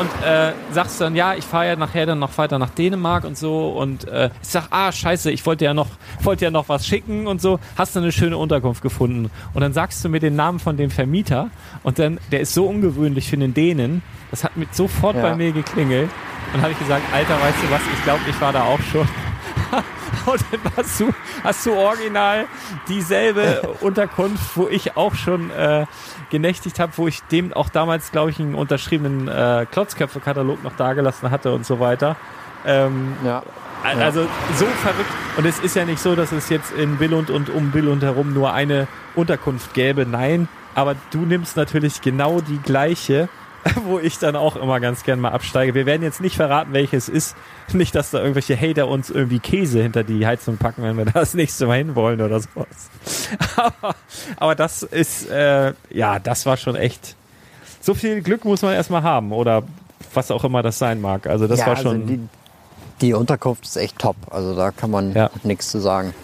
[0.00, 3.36] und äh, sagst dann, ja, ich fahre ja nachher dann noch weiter nach Dänemark und
[3.36, 5.88] so und äh, ich sag, ah scheiße, ich wollte ja noch,
[6.22, 7.58] wollte ja noch was schicken und so.
[7.76, 9.30] Hast du eine schöne Unterkunft gefunden?
[9.54, 11.50] Und dann sagst du mir den Namen von dem Vermieter
[11.82, 14.02] und dann, der ist so ungewöhnlich für den Dänen.
[14.30, 15.22] Das hat mit sofort Ja.
[15.30, 16.10] Bei mir geklingelt.
[16.52, 19.08] Und habe ich gesagt, Alter, weißt du was, ich glaube, ich war da auch schon.
[20.26, 21.10] Und dann hast du,
[21.42, 22.46] hast du original
[22.88, 25.84] dieselbe Unterkunft, wo ich auch schon äh,
[26.30, 31.30] genächtigt habe, wo ich dem auch damals, glaube ich, einen unterschriebenen äh, Klotzköpfe-Katalog noch dagelassen
[31.30, 32.16] hatte und so weiter.
[32.64, 33.42] Ähm, Ja.
[33.82, 34.22] Al- Also
[34.56, 35.10] so verrückt.
[35.36, 38.32] Und es ist ja nicht so, dass es jetzt in Billund und um Billund herum
[38.32, 40.06] nur eine Unterkunft gäbe.
[40.06, 43.28] Nein, aber du nimmst natürlich genau die gleiche
[43.84, 45.74] wo ich dann auch immer ganz gern mal absteige.
[45.74, 47.34] Wir werden jetzt nicht verraten, welches ist.
[47.72, 51.12] Nicht, dass da irgendwelche Hater uns irgendwie Käse hinter die Heizung packen, wenn wir da
[51.14, 52.90] das nächste Mal hinwollen oder sowas.
[53.56, 53.94] Aber,
[54.36, 57.16] aber das ist, äh, ja, das war schon echt.
[57.80, 59.62] So viel Glück muss man erstmal haben oder
[60.12, 61.26] was auch immer das sein mag.
[61.26, 62.02] Also das ja, war schon.
[62.02, 62.20] Also die,
[63.00, 64.16] die Unterkunft ist echt top.
[64.30, 65.30] Also da kann man Ja.
[65.42, 66.14] nichts zu sagen.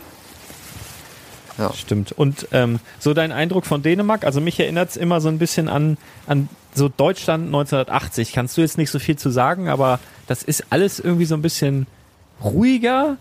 [1.59, 1.73] Ja.
[1.75, 2.13] Stimmt.
[2.13, 5.69] Und ähm, so dein Eindruck von Dänemark, also mich erinnert es immer so ein bisschen
[5.69, 8.33] an, an so Deutschland 1980.
[8.33, 11.43] Kannst du jetzt nicht so viel zu sagen, aber das ist alles irgendwie so ein
[11.43, 11.87] bisschen
[12.43, 13.17] ruhiger.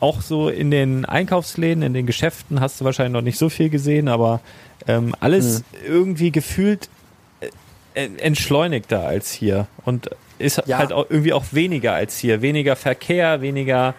[0.00, 3.70] Auch so in den Einkaufsläden, in den Geschäften hast du wahrscheinlich noch nicht so viel
[3.70, 4.40] gesehen, aber
[4.86, 6.88] ähm, alles irgendwie gefühlt
[7.94, 9.66] äh, entschleunigter als hier.
[9.84, 10.78] Und ist Ja.
[10.78, 12.42] halt auch irgendwie auch weniger als hier.
[12.42, 13.94] Weniger Verkehr, weniger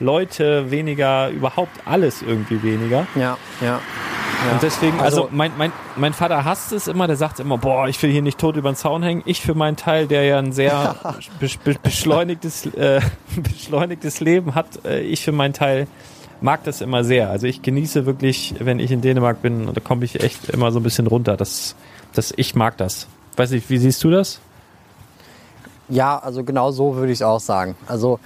[0.00, 3.06] Leute, weniger überhaupt alles irgendwie weniger.
[3.14, 3.66] Ja, ja.
[3.66, 4.52] ja.
[4.52, 7.86] Und deswegen, also, Also- mein, mein, mein Vater hasst es immer, der sagt immer, boah,
[7.88, 9.22] ich will hier nicht tot über den Zaun hängen.
[9.26, 10.96] Ich für meinen Teil, der ja ein sehr
[11.40, 13.00] be be beschleunigtes, äh,
[13.36, 15.86] beschleunigtes Leben hat, äh, ich für meinen Teil
[16.40, 17.28] mag das immer sehr.
[17.28, 20.80] Also ich genieße wirklich, wenn ich in Dänemark bin, da komme ich echt immer so
[20.80, 21.36] ein bisschen runter.
[21.36, 21.76] Das,
[22.14, 23.08] das, ich mag das.
[23.36, 24.40] Weiß nicht, wie siehst du das?
[25.90, 27.74] Ja, also genau so würde ich es auch sagen.
[27.86, 28.20] Also,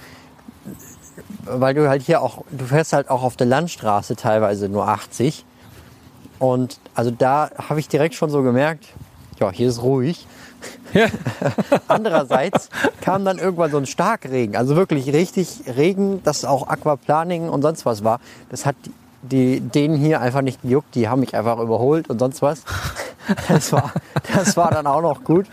[1.45, 5.45] weil du halt hier auch, du fährst halt auch auf der Landstraße teilweise nur 80.
[6.39, 8.85] Und also da habe ich direkt schon so gemerkt,
[9.39, 10.27] ja, hier ist ruhig.
[10.93, 11.07] Ja.
[11.87, 12.69] Andererseits
[13.01, 17.85] kam dann irgendwann so ein Starkregen, also wirklich richtig Regen, dass auch Aquaplaning und sonst
[17.85, 18.19] was war.
[18.49, 18.75] Das hat
[19.21, 22.63] die, denen hier einfach nicht gejuckt, die haben mich einfach überholt und sonst was.
[23.47, 23.91] Das war,
[24.35, 25.47] das war dann auch noch gut.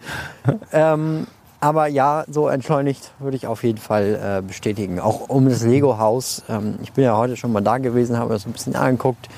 [0.72, 1.26] ähm,
[1.64, 5.00] aber ja, so entschleunigt würde ich auf jeden Fall äh, bestätigen.
[5.00, 6.42] Auch um das Lego-Haus.
[6.46, 9.30] Ähm, ich bin ja heute schon mal da gewesen, habe mir das ein bisschen angeguckt.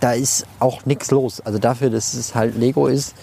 [0.00, 1.40] Da ist auch nichts los.
[1.40, 3.14] Also dafür, dass es halt Lego ist,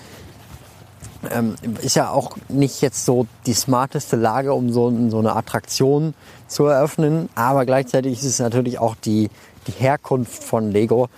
[1.30, 6.14] ähm, ist ja auch nicht jetzt so die smarteste Lage, um so, so eine Attraktion
[6.48, 7.28] zu eröffnen.
[7.36, 9.30] Aber gleichzeitig ist es natürlich auch die,
[9.68, 11.10] die Herkunft von Lego.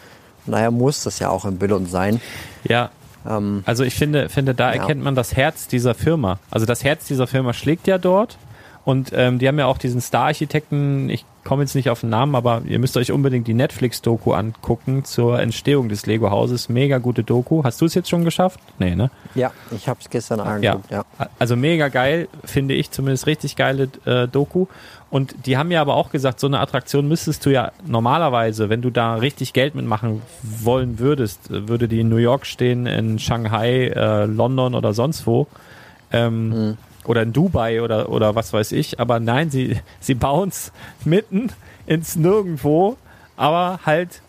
[0.48, 2.20] Daher muss das ja auch in Billund sein.
[2.64, 2.90] Ja.
[3.30, 4.82] Ähm, Also ich finde, finde da Ja.
[4.82, 6.40] erkennt man das Herz dieser Firma.
[6.50, 8.38] Also das Herz dieser Firma schlägt ja dort.
[8.84, 12.34] Und ähm, die haben ja auch diesen Star-Architekten, ich komme jetzt nicht auf den Namen,
[12.34, 16.68] aber ihr müsst euch unbedingt die Netflix-Doku angucken zur Entstehung des Lego-Hauses.
[16.68, 17.64] Mega gute Doku.
[17.64, 18.60] Hast du es jetzt schon geschafft?
[18.80, 19.12] Nee, ne?
[19.36, 20.46] ja, ich habe es gestern Ja.
[20.46, 20.90] angeguckt.
[20.90, 21.04] Ja.
[21.38, 24.66] Also mega geil, finde ich zumindest richtig geile äh, Doku.
[25.12, 28.82] Und die haben ja aber auch gesagt, so eine Attraktion müsstest du ja normalerweise, wenn
[28.82, 33.88] du da richtig Geld mitmachen wollen würdest, würde die in New York stehen, in Shanghai,
[33.88, 35.47] äh, London oder sonst wo.
[36.12, 39.00] Ähm, Oder in Dubai oder, oder was weiß ich.
[39.00, 40.71] Aber nein, sie, sie bauen es
[41.04, 41.52] mitten
[41.88, 42.95] ins Nirgendwo,
[43.36, 44.21] aber halt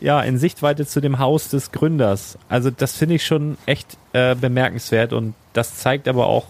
[0.00, 2.38] ja, in Sichtweite zu dem Haus des Gründers.
[2.48, 6.46] Also das finde ich schon echt äh, bemerkenswert und das zeigt aber auch,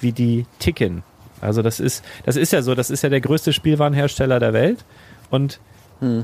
[0.00, 1.02] wie die ticken.
[1.46, 4.84] Also das ist, das ist ja so, das ist ja der größte Spielwarenhersteller der Welt
[5.30, 5.60] und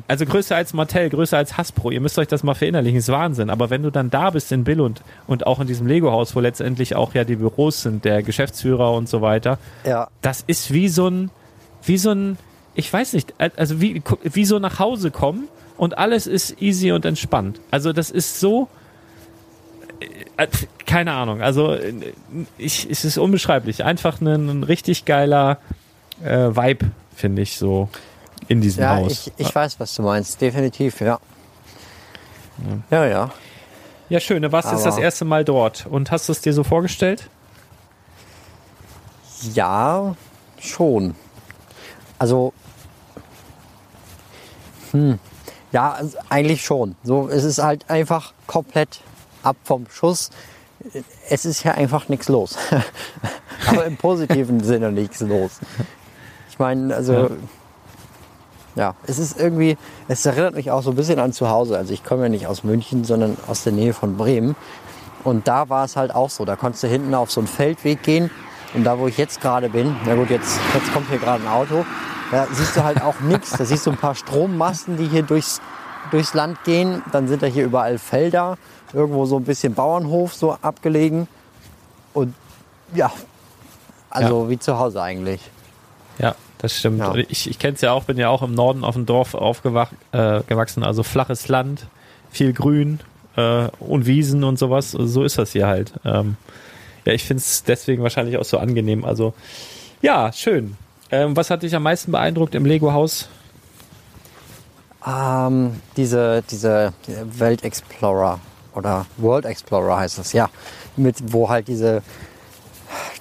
[0.06, 1.90] also größer als Mattel, größer als Hasbro.
[1.90, 3.48] Ihr müsst euch das mal verinnerlichen, ist Wahnsinn.
[3.48, 6.94] Aber wenn du dann da bist in Billund und auch in diesem Lego-Haus, wo letztendlich
[6.94, 10.08] auch ja die Büros sind, der Geschäftsführer und so weiter, ja.
[10.20, 11.30] das ist wie so ein,
[11.84, 12.36] wie so ein,
[12.74, 17.06] ich weiß nicht, also wie, wie so nach Hause kommen und alles ist easy und
[17.06, 17.60] entspannt.
[17.70, 18.68] Also das ist so,
[20.86, 21.92] keine Ahnung, also äh,
[22.58, 23.84] ich, es ist unbeschreiblich.
[23.84, 25.58] Einfach ein, ein richtig geiler
[26.22, 27.88] äh, Vibe, finde ich, so
[28.48, 29.26] in diesem Ja, Haus.
[29.36, 30.40] ich, ich weiß, was du meinst.
[30.40, 31.18] Definitiv, ja.
[32.90, 33.30] Ja, ja.
[34.08, 34.42] ja, schön.
[34.42, 37.28] Du warst jetzt das erste Mal dort und hast du es dir so vorgestellt?
[39.54, 40.14] Ja,
[40.60, 41.16] schon.
[42.18, 42.52] Also,
[44.92, 45.18] hm,
[45.72, 46.94] ja, also eigentlich schon.
[47.02, 49.00] So, es ist halt einfach komplett
[49.42, 50.30] ab vom Schuss.
[51.28, 52.56] Es ist ja einfach nichts los.
[53.68, 55.60] Aber im positiven Sinne nichts los.
[56.50, 57.28] Ich meine, also, Ja.
[58.74, 58.94] ja.
[59.06, 59.76] es ist irgendwie,
[60.08, 61.76] es erinnert mich auch so ein bisschen an zu Hause.
[61.76, 64.56] Also ich komme ja nicht aus München, sondern aus der Nähe von Bremen.
[65.24, 66.44] Und da war es halt auch so.
[66.44, 68.30] Da konntest du hinten auf so einen Feldweg gehen.
[68.74, 71.48] Und da, wo ich jetzt gerade bin, na gut, jetzt, jetzt kommt hier gerade ein
[71.48, 71.84] Auto,
[72.30, 73.50] da siehst du halt auch nichts.
[73.50, 75.60] Da siehst du ein paar Strommasten, die hier durchs,
[76.10, 77.02] durchs Land gehen.
[77.12, 78.58] Dann sind da hier überall Felder,
[78.92, 81.28] irgendwo so ein bisschen Bauernhof so abgelegen.
[82.12, 82.34] Und
[82.94, 83.10] ja,
[84.10, 85.40] also wie zu Hause eigentlich.
[86.18, 86.98] Ja, das stimmt.
[86.98, 87.14] Ja.
[87.14, 89.96] Ich, ich kenne es ja auch, bin ja auch im Norden auf dem Dorf aufgewachsen,
[90.12, 91.86] äh, gewachsen, also flaches Land,
[92.30, 93.00] viel Grün
[93.36, 94.90] äh, und Wiesen und sowas.
[94.90, 95.94] So ist das hier halt.
[96.04, 96.36] Ähm,
[97.04, 99.04] ja, ich finde es deswegen wahrscheinlich auch so angenehm.
[99.04, 99.34] Also
[100.02, 100.76] ja, schön.
[101.10, 103.28] Ähm, was hat dich am meisten beeindruckt im Lego-Haus?
[105.06, 106.92] Ähm, diese, diese
[107.38, 108.38] Weltexplorer.
[108.74, 110.48] oder World Explorer heißt das, ja.
[110.96, 112.02] Mit, wo halt diese,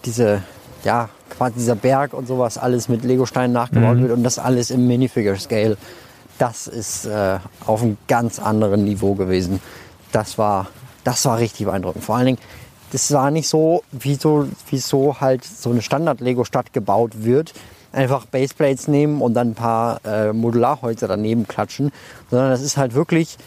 [0.06, 0.44] diese,
[0.84, 4.02] ja, quasi dieser Berg und sowas alles mit Legosteinen nachgebaut Mhm.
[4.04, 5.78] wird und das alles im Minifigure-Scale.
[6.38, 9.60] Das ist äh, auf einem ganz anderen Niveau gewesen.
[10.12, 10.68] Das war,
[11.04, 12.04] das war richtig beeindruckend.
[12.04, 12.40] Vor allen Dingen,
[12.92, 17.54] das war nicht so, wie so, wie so halt so eine Standard-Lego-Stadt gebaut wird.
[17.92, 21.92] Einfach Baseplates nehmen und dann ein paar äh, Modularhäuser daneben klatschen,
[22.30, 23.38] sondern das ist halt wirklich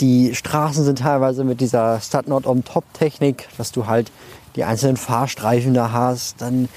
[0.00, 4.10] die Straßen sind teilweise mit dieser Start Not on Top Technik, dass du halt
[4.56, 6.40] die einzelnen Fahrstreifen da hast.
[6.40, 6.68] Dann,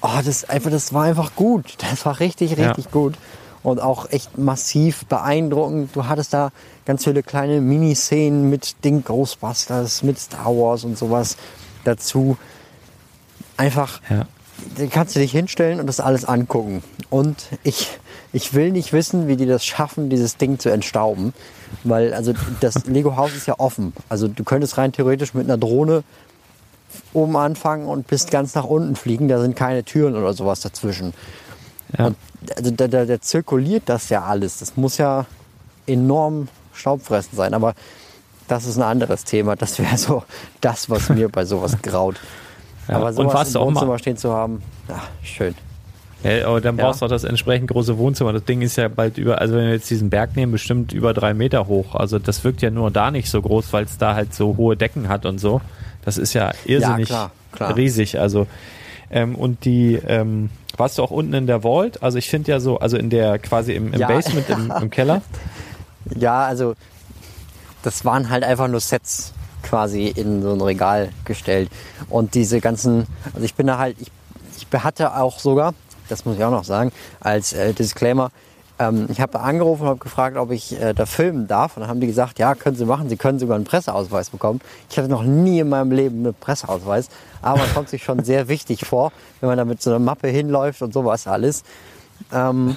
[0.00, 1.76] oh, das einfach, das war einfach gut.
[1.78, 2.68] Das war richtig, Ja.
[2.68, 3.14] richtig gut
[3.62, 5.94] und auch echt massiv beeindruckend.
[5.94, 6.50] Du hattest da
[6.86, 11.36] ganz viele kleine Miniszenen mit den Ghostbusters, mit Star Wars und sowas
[11.84, 12.38] dazu.
[13.56, 14.26] Einfach Ja.
[14.76, 16.82] Da kannst du dich hinstellen und das alles angucken.
[17.10, 17.98] Und ich,
[18.32, 21.32] ich will nicht wissen, wie die das schaffen, dieses Ding zu entstauben.
[21.84, 23.92] Weil, also das Lego-Haus ist ja offen.
[24.08, 26.04] Also du könntest rein theoretisch mit einer Drohne
[27.12, 29.28] oben anfangen und bis ganz nach unten fliegen.
[29.28, 31.14] Da sind keine Türen oder sowas dazwischen.
[31.96, 32.12] Ja.
[32.56, 34.58] Also da, da, da zirkuliert das ja alles.
[34.58, 35.26] Das muss ja
[35.86, 37.54] enorm staubfressend sein.
[37.54, 37.74] Aber
[38.48, 39.56] das ist ein anderes Thema.
[39.56, 40.24] Das wäre so
[40.60, 42.16] das, was mir bei sowas graut.
[42.88, 45.54] Ja, Aber und sowas warst im du auch mal- Wohnzimmer stehen zu haben, ja, schön.
[46.24, 46.84] Ja, aber dann Ja.
[46.84, 48.32] brauchst du auch das entsprechend große Wohnzimmer.
[48.32, 51.14] Das Ding ist ja bald über, also wenn wir jetzt diesen Berg nehmen, bestimmt über
[51.14, 51.96] drei Meter hoch.
[51.96, 54.76] Also das wirkt ja nur da nicht so groß, weil es da halt so hohe
[54.76, 55.60] Decken hat und so.
[56.04, 57.76] Das ist ja irrsinnig klar, klar.
[57.76, 58.20] riesig.
[58.20, 58.46] Also
[59.10, 62.02] ähm, und die ähm, warst du auch unten in der Vault?
[62.04, 64.06] Also ich finde ja so, also in der quasi im, im Ja.
[64.06, 65.22] Basement, im, im Keller.
[66.16, 66.74] Ja, also
[67.84, 69.32] das waren halt einfach nur Sets
[69.72, 71.70] quasi in so ein Regal gestellt.
[72.10, 74.10] Und diese ganzen, also ich bin da halt, ich,
[74.58, 75.72] ich hatte auch sogar,
[76.10, 78.30] das muss ich auch noch sagen, als äh, Disclaimer,
[78.78, 81.74] ähm, ich habe angerufen und habe gefragt, ob ich äh, da filmen darf.
[81.78, 84.60] Und dann haben die gesagt, ja, können Sie machen, Sie können sogar einen Presseausweis bekommen.
[84.90, 87.08] Ich hatte noch nie in meinem Leben einen Presseausweis,
[87.40, 90.28] aber man kommt sich schon sehr wichtig vor, wenn man da mit so einer Mappe
[90.28, 91.64] hinläuft und sowas alles.
[92.30, 92.76] Ähm,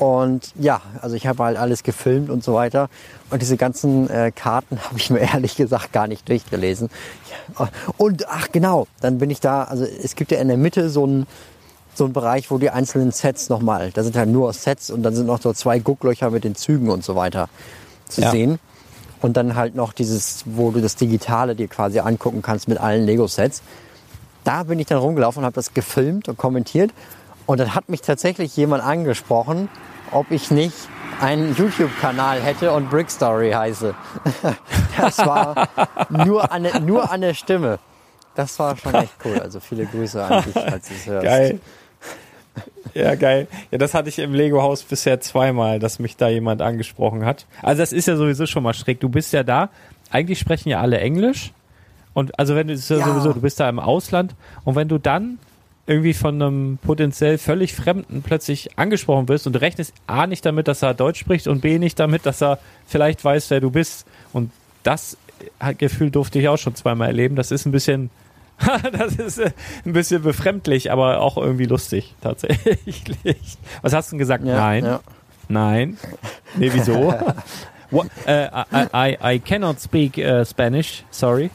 [0.00, 2.88] und ja, also ich habe halt alles gefilmt und so weiter.
[3.28, 6.88] Und diese ganzen äh, Karten habe ich mir ehrlich gesagt gar nicht durchgelesen.
[7.98, 11.04] Und ach genau, dann bin ich da, also es gibt ja in der Mitte so
[11.04, 11.26] einen
[11.94, 15.14] so einen Bereich, wo die einzelnen Sets nochmal, da sind halt nur Sets und dann
[15.14, 17.48] sind noch so zwei Gucklöcher mit den Zügen und so weiter
[18.08, 18.30] zu Ja.
[18.30, 18.58] sehen.
[19.20, 23.04] Und dann halt noch dieses, wo du das Digitale dir quasi angucken kannst mit allen
[23.04, 23.60] Lego-Sets.
[24.44, 26.90] Da bin ich dann rumgelaufen und habe das gefilmt und kommentiert.
[27.44, 29.68] Und dann hat mich tatsächlich jemand angesprochen,
[30.12, 30.74] ob ich nicht
[31.20, 33.94] einen YouTube-Kanal hätte und Brick Story heiße.
[34.96, 35.68] Das war
[36.10, 37.78] nur an, der- nur an der Stimme.
[38.34, 39.38] Das war schon echt cool.
[39.38, 41.24] Also viele Grüße an dich, falls du es hörst.
[41.24, 41.60] Geil.
[42.94, 43.46] Ja, geil.
[43.70, 47.46] Ja, das hatte ich im Lego-Haus bisher zweimal, dass mich da jemand angesprochen hat.
[47.62, 49.00] Also das ist ja sowieso schon mal schräg.
[49.00, 49.70] Du bist ja da,
[50.10, 51.52] eigentlich sprechen ja alle Englisch.
[52.12, 53.04] Und also wenn du ja Ja.
[53.06, 55.38] sowieso, du bist da im Ausland und wenn du dann
[55.86, 60.68] irgendwie von einem potenziell völlig Fremden plötzlich angesprochen wirst und du rechnest A nicht damit,
[60.68, 64.06] dass er Deutsch spricht und B nicht damit, dass er vielleicht weiß, wer du bist.
[64.32, 64.50] Und
[64.82, 65.16] das
[65.58, 67.34] äh, Gefühl durfte ich auch schon zweimal erleben.
[67.36, 68.10] Das ist ein bisschen,
[68.92, 69.50] das ist äh,
[69.84, 73.02] ein bisschen befremdlich, aber auch irgendwie lustig, tatsächlich.
[73.82, 74.44] Was hast du denn gesagt?
[74.44, 74.84] Ja, Nein.
[74.84, 75.00] ja.
[75.48, 75.98] Nein.
[76.56, 77.12] Nee, wieso?
[77.90, 81.50] what, äh, I, I, I cannot speak äh, Spanish, sorry.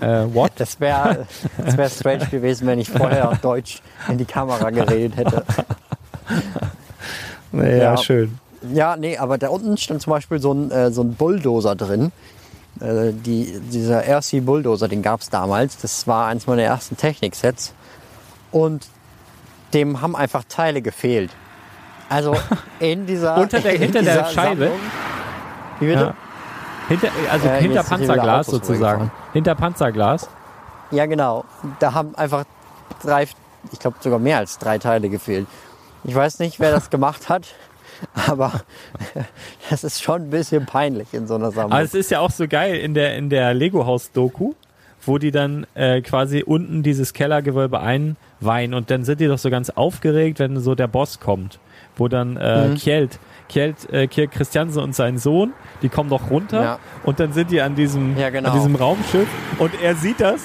[0.00, 0.52] Äh, what?
[0.56, 1.26] Das wäre
[1.64, 5.44] das wär strange gewesen, wenn ich vorher Deutsch in die Kamera geredet hätte.
[7.52, 7.96] Nee, Ja.
[7.96, 8.38] schön.
[8.72, 12.12] Ja, nee, aber da unten stand zum Beispiel so ein, äh, so ein Bulldozer drin.
[12.80, 15.78] Äh, die, dieser RC Bulldozer, den gab es damals.
[15.78, 17.72] Das war eins meiner ersten Techniksets.
[18.52, 18.86] Und
[19.74, 21.30] dem haben einfach Teile gefehlt.
[22.08, 22.36] Also
[22.80, 23.36] in dieser.
[23.38, 24.64] Unter der- in hinter der dieser Scheibe?
[24.66, 24.80] Sammlung-
[25.80, 26.00] Wie bitte?
[26.02, 26.14] Ja.
[26.90, 29.10] Hinter, also Äh, hinter Panzerglas sozusagen.
[29.32, 30.28] Hinter Panzerglas.
[30.90, 31.44] Ja, genau.
[31.78, 32.44] Da haben einfach
[33.02, 33.26] drei,
[33.72, 35.46] ich glaube sogar mehr als drei Teile gefehlt.
[36.04, 37.46] Ich weiß nicht, wer das gemacht hat,
[38.26, 38.52] aber
[39.70, 41.72] das ist schon ein bisschen peinlich in so einer Sammlung.
[41.72, 44.54] Aber es ist ja auch so geil in der, in der Lego-Haus-Doku,
[45.06, 49.48] wo die dann äh, quasi unten dieses Kellergewölbe einweihen und dann sind die doch so
[49.48, 51.58] ganz aufgeregt, wenn so der Boss kommt,
[51.96, 52.74] wo dann äh, Mhm.
[52.74, 53.18] Kjeld,
[53.50, 56.78] Kjeld, äh, Kjeld Christiansen und sein Sohn, die kommen doch runter Ja.
[57.02, 58.50] und dann sind die an diesem, Ja, genau.
[58.50, 60.40] an diesem Raumschiff und er sieht das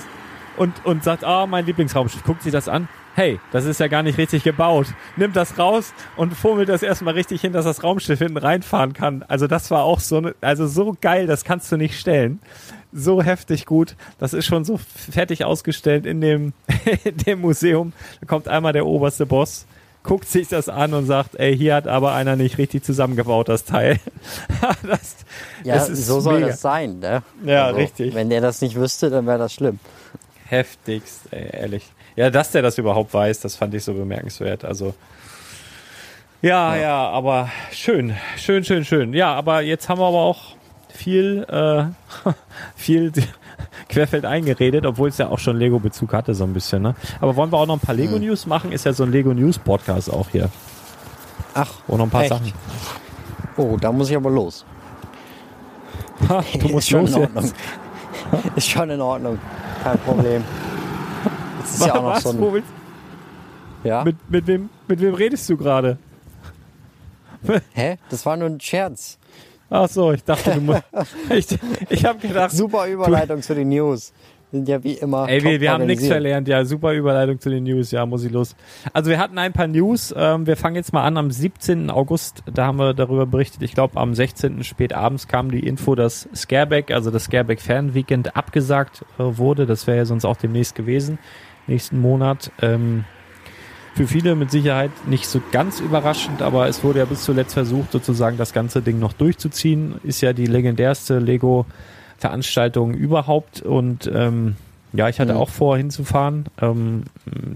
[0.58, 2.88] und, und sagt, ah, mein Lieblingsraumschiff, guckt sich das an.
[3.14, 4.88] Hey, das ist ja gar nicht richtig gebaut.
[5.16, 9.24] Nimmt das raus und fummelt das erstmal richtig hin, dass das Raumschiff hinten reinfahren kann.
[9.30, 12.42] Also das war auch so, ne, also so geil, das kannst du nicht stellen.
[12.92, 13.96] So heftig gut.
[14.20, 16.52] Das ist schon so fertig ausgestellt in dem,
[17.06, 17.94] in dem Museum.
[18.20, 19.66] Da kommt einmal der oberste Boss,
[20.06, 23.66] guckt sich das an und sagt, ey, hier hat aber einer nicht richtig zusammengebaut, das
[23.66, 24.00] Teil.
[24.84, 25.18] das,
[25.64, 26.48] Ja, das so soll mega.
[26.48, 27.24] das sein, ne?
[27.44, 28.14] Ja, richtig.
[28.14, 29.80] Wenn der das nicht wüsste, dann wäre das schlimm.
[30.46, 31.92] Heftigst, ey, ehrlich.
[32.16, 34.64] Ja, dass der das überhaupt weiß, das fand ich so bemerkenswert.
[34.64, 34.94] Also,
[36.42, 39.14] ja, ja, aber schön, schön, schön, schön.
[39.14, 40.56] Ja, aber jetzt haben wir aber auch
[40.94, 42.32] viel, äh,
[42.76, 43.12] viel
[43.90, 46.82] querfeld eingeredet, obwohl es ja auch schon Lego-Bezug hatte, so ein bisschen.
[46.82, 46.96] Ne?
[47.22, 48.72] Aber wollen wir auch noch ein paar Lego-News machen?
[48.72, 50.50] Ist ja so ein Lego-News-Podcast auch hier.
[51.54, 52.30] Ach, Wo noch ein paar echt?
[52.30, 52.54] Sachen.
[53.58, 54.66] Oh, da muss ich aber los.
[56.30, 57.36] Ha, du musst ist schon los in jetzt.
[57.36, 57.54] Ordnung.
[58.56, 59.40] Ist schon in Ordnung.
[59.84, 60.44] Kein Problem.
[61.62, 62.24] Das ist ja auch noch Was?
[62.24, 62.68] so ein, willst,
[63.84, 64.04] ja?
[64.04, 65.98] mit, mit, wem, mit wem redest du gerade?
[67.74, 67.98] Hä?
[68.10, 69.20] Das war nur ein Scherz.
[69.70, 70.84] Ach so, ich dachte, du musst.
[71.30, 71.48] ich
[71.90, 74.14] ich habe gedacht, Super Überleitung zu den News.
[74.52, 75.28] Sind ja wie immer.
[75.28, 76.48] Ey, wir, wir haben nichts verlernt.
[76.48, 77.92] Ja, super Überleitung zu den News.
[77.92, 78.56] Ja, muss ich los.
[78.94, 80.14] Also wir hatten ein paar News.
[80.16, 81.90] Ähm, wir fangen jetzt mal an am 17.
[81.90, 82.44] August.
[82.54, 83.64] Da haben wir darüber berichtet.
[83.64, 84.64] Ich glaube, am 16.
[84.64, 89.66] spät abends kam die Info, dass Scareback, also das Scareback Fan Weekend, abgesagt äh, wurde.
[89.66, 91.18] Das wäre ja sonst auch demnächst gewesen.
[91.68, 92.52] Nächsten Monat.
[92.62, 93.04] Ähm,
[93.96, 97.94] für viele mit Sicherheit nicht so ganz überraschend, aber es wurde ja bis zuletzt versucht,
[97.94, 99.96] sozusagen das ganze Ding noch durchzuziehen.
[100.04, 101.66] Ist ja die legendärste Lego
[102.18, 104.56] Veranstaltung überhaupt und ähm,
[104.92, 105.40] ja, ich hatte Mhm.
[105.40, 106.46] auch vor hinzufahren.
[106.62, 107.04] Ähm,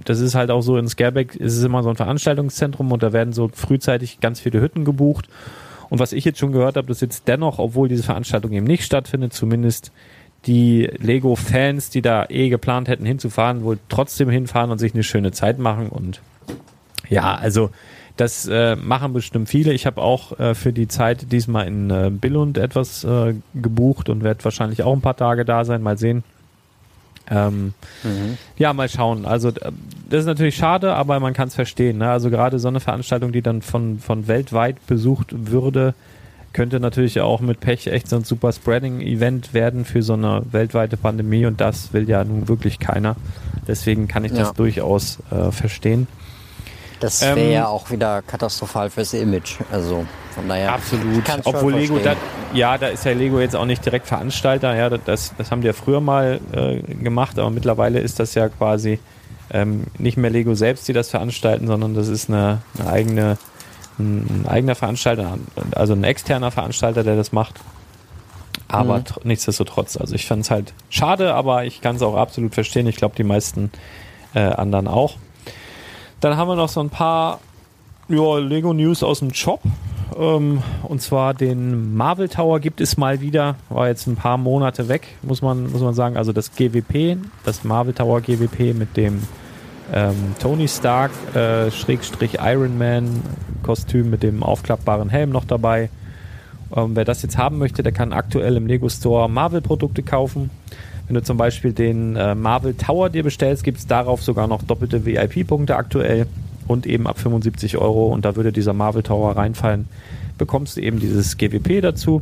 [0.05, 3.13] das ist halt auch so in Scareback ist es immer so ein Veranstaltungszentrum und da
[3.13, 5.27] werden so frühzeitig ganz viele Hütten gebucht.
[5.89, 8.83] Und was ich jetzt schon gehört habe, dass jetzt dennoch, obwohl diese Veranstaltung eben nicht
[8.83, 9.91] stattfindet, zumindest
[10.45, 15.31] die Lego-Fans, die da eh geplant hätten hinzufahren, wohl trotzdem hinfahren und sich eine schöne
[15.31, 15.89] Zeit machen.
[15.89, 16.21] Und
[17.09, 17.71] ja, also
[18.15, 19.73] das äh, machen bestimmt viele.
[19.73, 24.23] Ich habe auch äh, für die Zeit diesmal in äh, Billund etwas äh, gebucht und
[24.23, 25.81] werde wahrscheinlich auch ein paar Tage da sein.
[25.81, 26.23] Mal sehen.
[27.29, 27.73] Ähm,
[28.57, 29.25] Ja, mal schauen.
[29.25, 29.71] Also äh,
[30.09, 31.99] das ist natürlich schade, aber man kann es verstehen.
[31.99, 32.09] Ne?
[32.09, 35.93] Also gerade so eine Veranstaltung, die dann von, von weltweit besucht würde,
[36.53, 40.97] könnte natürlich auch mit Pech echt so ein super Spreading-Event werden für so eine weltweite
[40.97, 43.15] Pandemie und das will ja nun wirklich keiner.
[43.67, 44.53] Deswegen kann ich das Ja.
[44.55, 46.07] durchaus äh, verstehen.
[46.99, 49.57] Das Ähm, wäre ja auch wieder katastrophal fürs Image.
[49.71, 50.73] Also von daher.
[50.73, 51.23] Absolut.
[51.45, 52.15] Obwohl Lego, da,
[52.53, 54.75] ja, da ist ja Lego jetzt auch nicht direkt Veranstalter.
[54.75, 58.49] Ja, das, das haben die ja früher mal äh, gemacht, aber mittlerweile ist das ja
[58.49, 58.99] quasi
[59.51, 63.37] ähm, nicht mehr Lego selbst, die das veranstalten, sondern das ist eine, eine eigene,
[63.99, 65.37] ein, ein eigener Veranstalter,
[65.75, 67.55] also ein externer Veranstalter, der das macht.
[68.67, 69.03] Aber Mhm.
[69.03, 72.87] tr- nichtsdestotrotz, also ich fand es halt schade, aber ich kann es auch absolut verstehen.
[72.87, 73.71] Ich glaube, die meisten
[74.35, 75.15] äh, anderen auch.
[76.21, 77.39] Dann haben wir noch so ein paar
[78.09, 79.61] ja, Lego News aus dem Shop.
[80.17, 83.55] Ähm, und zwar den Marvel Tower gibt es mal wieder.
[83.69, 86.17] War jetzt ein paar Monate weg, muss man, muss man sagen.
[86.17, 89.23] Also das GWP, das Marvel Tower GWP mit dem
[89.93, 93.21] ähm, Tony Stark, äh, Schrägstrich Iron Man
[93.63, 95.89] Kostüm mit dem aufklappbaren Helm noch dabei.
[96.75, 100.49] Ähm, wer das jetzt haben möchte, der kann aktuell im Lego Store Marvel Produkte kaufen.
[101.07, 104.61] Wenn du zum Beispiel den äh, Marvel Tower dir bestellst, gibt es darauf sogar noch
[104.61, 106.27] doppelte VIP-Punkte aktuell
[106.67, 109.87] und eben ab 75 Euro und da würde dieser Marvel Tower reinfallen,
[110.37, 112.21] bekommst du eben dieses GWP dazu.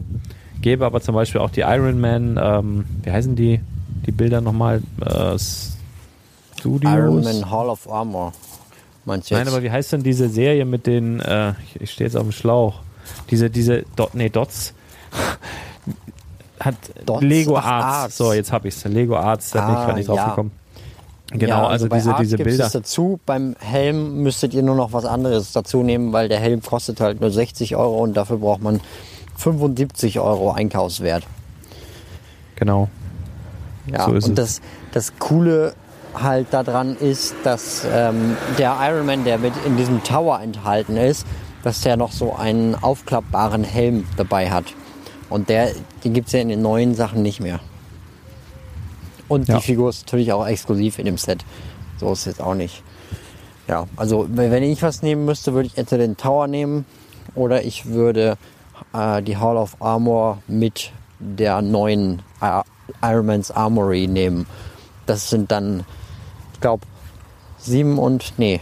[0.62, 3.60] Gäbe aber zum Beispiel auch die Iron Man, ähm, wie heißen die,
[4.06, 4.82] die Bilder nochmal?
[5.02, 5.38] Äh,
[6.60, 6.94] Studios?
[6.94, 8.34] Iron Man Hall of Armor.
[9.06, 9.32] Meinst?
[9.32, 12.24] Nein, aber wie heißt denn diese Serie mit den, äh, ich, ich stehe jetzt auf
[12.24, 12.82] dem Schlauch,
[13.32, 14.74] diese, diese, Dot, nee, Dots,
[16.60, 17.22] hat Dots?
[17.24, 17.68] Lego Arts.
[17.68, 18.18] Arts.
[18.18, 18.84] So, jetzt habe ich es.
[18.86, 20.30] Lego Arts, da bin ich Ah, gerade nicht drauf ja.
[20.30, 20.52] gekommen.
[21.32, 22.66] Genau, Ja, also, bei diese, Art diese Bilder.
[22.66, 23.20] Es dazu.
[23.26, 27.20] Beim Helm müsstet ihr nur noch was anderes dazu nehmen, weil der Helm kostet halt
[27.22, 28.80] nur 60 Euro und dafür braucht man
[29.38, 31.24] 75 Euro Einkaufswert.
[32.56, 32.90] Genau.
[33.92, 34.62] Ja, So und das,
[34.94, 35.74] das Coole
[36.22, 41.26] halt daran ist, dass ähm, der Iron Man, der mit in diesem Tower enthalten ist,
[41.64, 44.66] dass der noch so einen aufklappbaren Helm dabei hat.
[45.30, 45.72] Und der,
[46.04, 47.60] den gibt es ja in den neuen Sachen nicht mehr.
[49.28, 49.58] Und Ja.
[49.58, 51.44] die Figur ist natürlich auch exklusiv in dem Set.
[52.00, 52.84] So ist es jetzt auch nicht.
[53.68, 56.86] Ja, also wenn ich was nehmen müsste, würde ich entweder den Tower nehmen
[57.36, 58.38] oder ich würde
[58.94, 62.62] äh, die Hall of Armor mit der neuen äh,
[63.02, 64.46] Iron Man's Armory nehmen.
[65.06, 65.84] Das sind dann,
[66.62, 66.86] glaube,
[67.60, 68.62] 7 und, nee,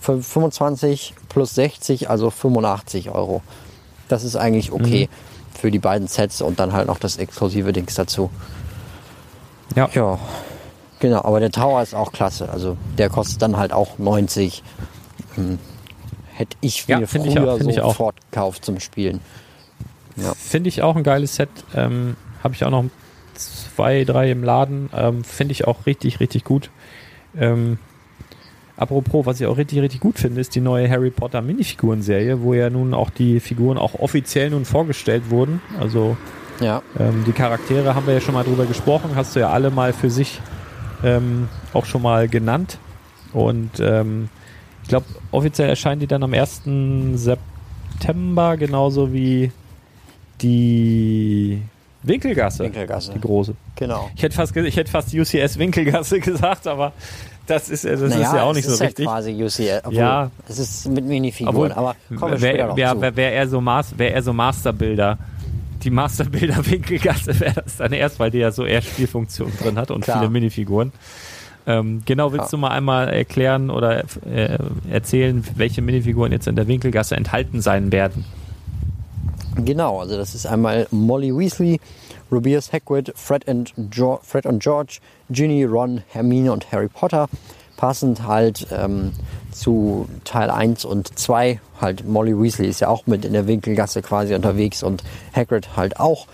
[0.00, 3.42] 25 plus 60, also 85 Euro.
[4.08, 5.08] Das ist eigentlich okay
[5.58, 8.30] für die beiden Sets und dann halt noch das exklusive Dings dazu.
[9.74, 9.88] Ja.
[9.92, 10.18] Ja,
[11.00, 12.48] genau, aber der Tower ist auch klasse.
[12.50, 14.62] Also der kostet dann halt auch 90.
[15.34, 15.58] Hm.
[16.34, 17.88] Hätte ich Ja, mir auch, früher ich auch.
[17.92, 19.20] sofort gekauft zum Spielen.
[20.16, 20.34] Ja.
[20.34, 21.48] Finde ich auch ein geiles Set.
[21.74, 22.84] Ähm, Habe ich auch noch
[23.76, 24.88] zwei, drei im Laden.
[24.96, 26.70] Ähm, Finde ich auch richtig, richtig gut.
[27.38, 27.78] Ähm,
[28.78, 32.52] Apropos, was ich auch richtig, richtig gut finde, ist die neue Harry Potter Minifiguren-Serie, wo
[32.52, 35.62] ja nun auch die Figuren auch offiziell nun vorgestellt wurden.
[35.80, 36.18] Also
[36.60, 36.82] Ja.
[36.98, 39.94] ähm, die Charaktere haben wir ja schon mal drüber gesprochen, hast du ja alle mal
[39.94, 40.42] für sich
[41.02, 42.78] ähm, auch schon mal genannt.
[43.32, 44.28] Und ähm,
[44.82, 46.64] ich glaube, offiziell erscheinen die dann am 1.
[47.14, 49.52] September, genauso wie
[50.42, 51.62] die
[52.06, 52.64] Winkelgasse.
[52.64, 53.12] Winkelgasse.
[53.14, 53.54] Die große.
[53.76, 54.10] Genau.
[54.16, 56.92] Ich hätte fast, ich hätte fast UCS Winkelgasse gesagt, aber
[57.46, 59.04] das ist, das ist ja auch nicht so ist richtig.
[59.06, 59.80] Ja quasi UCL.
[59.84, 60.30] Obwohl, Ja.
[60.48, 63.00] Es ist mit Minifiguren, aber kommen wir später wer, noch wer, zu.
[63.02, 65.18] wer, wer eher so Mas so Masterbilder,
[65.82, 69.90] die Masterbilder Winkelgasse wäre das dann erst, weil die ja so eher Spielfunktion drin hat
[69.90, 70.18] und Klar.
[70.18, 70.92] viele Minifiguren.
[71.68, 72.50] Ähm, genau, willst Ja.
[72.52, 74.58] du mal einmal erklären oder äh,
[74.90, 78.24] erzählen, welche Minifiguren jetzt in der Winkelgasse enthalten sein werden?
[79.64, 81.80] Genau, also das ist einmal Molly Weasley,
[82.30, 84.98] Rubius Hagrid, Fred, and jo Fred und George,
[85.30, 87.28] Ginny, Ron, Hermine und Harry Potter.
[87.76, 89.12] Passend halt ähm,
[89.52, 91.60] zu Teil 1 und 2.
[91.80, 95.02] Halt Molly Weasley ist ja auch mit in der Winkelgasse quasi unterwegs und
[95.34, 96.26] Hagrid halt auch.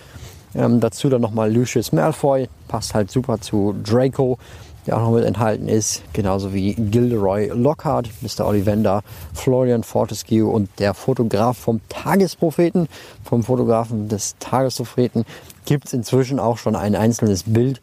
[0.54, 4.38] Ähm, dazu dann nochmal Lucius Malfoy, passt halt super zu Draco,
[4.86, 6.02] der auch noch mit enthalten ist.
[6.12, 8.46] Genauso wie Gilderoy Lockhart, Mr.
[8.46, 9.02] Ollivander,
[9.34, 12.88] Florian Fortescue und der Fotograf vom Tagespropheten,
[13.24, 15.24] vom Fotografen des Tagespropheten,
[15.64, 17.80] gibt es inzwischen auch schon ein einzelnes Bild.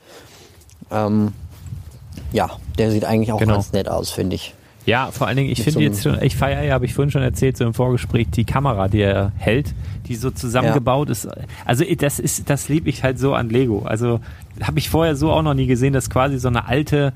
[0.91, 1.34] Ähm,
[2.32, 3.54] ja, der sieht eigentlich auch Genau.
[3.54, 4.54] ganz nett aus, finde ich.
[4.86, 7.22] Ja, vor allen Dingen, ich finde jetzt schon, ich feiere ja, habe ich vorhin schon
[7.22, 9.74] erzählt, so im Vorgespräch, die Kamera, die er hält,
[10.08, 11.28] die so zusammengebaut ist.
[11.66, 13.84] Also das ist, das liebe ich halt so an Lego.
[13.84, 14.20] Also
[14.62, 17.14] habe ich vorher so auch noch nie gesehen, dass quasi so eine alte,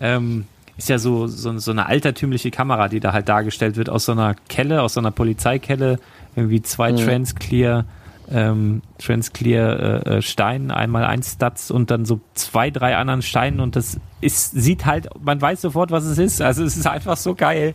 [0.00, 0.46] ähm,
[0.76, 4.12] ist ja so, so, so eine altertümliche Kamera, die da halt dargestellt wird, aus so
[4.12, 5.98] einer Kelle, aus so einer Polizeikelle,
[6.36, 7.84] irgendwie zwei Transclear,
[8.30, 13.58] ähm, Transclear äh, äh, Steinen, einmal ein Stats und dann so zwei, drei anderen Steinen
[13.60, 16.42] und das ist, sieht halt, man weiß sofort, was es ist.
[16.42, 17.74] Also es ist einfach so geil.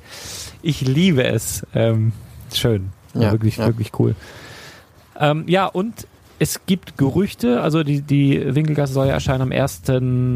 [0.62, 1.66] Ich liebe es.
[1.74, 2.12] Ähm,
[2.54, 2.90] schön.
[3.14, 3.68] Ja, wirklich, ja.
[3.68, 4.16] wirklich cool.
[5.20, 6.08] Ähm, ja, und
[6.40, 9.84] es gibt Gerüchte, also die, die Winkelgasse soll ja erscheinen am 1.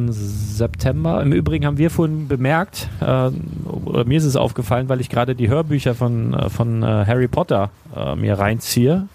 [0.10, 1.22] September.
[1.22, 3.30] Im Übrigen haben wir vorhin bemerkt, äh,
[3.66, 7.28] oder mir ist es aufgefallen, weil ich gerade die Hörbücher von, äh, von äh, Harry
[7.28, 9.08] Potter äh, mir reinziehe,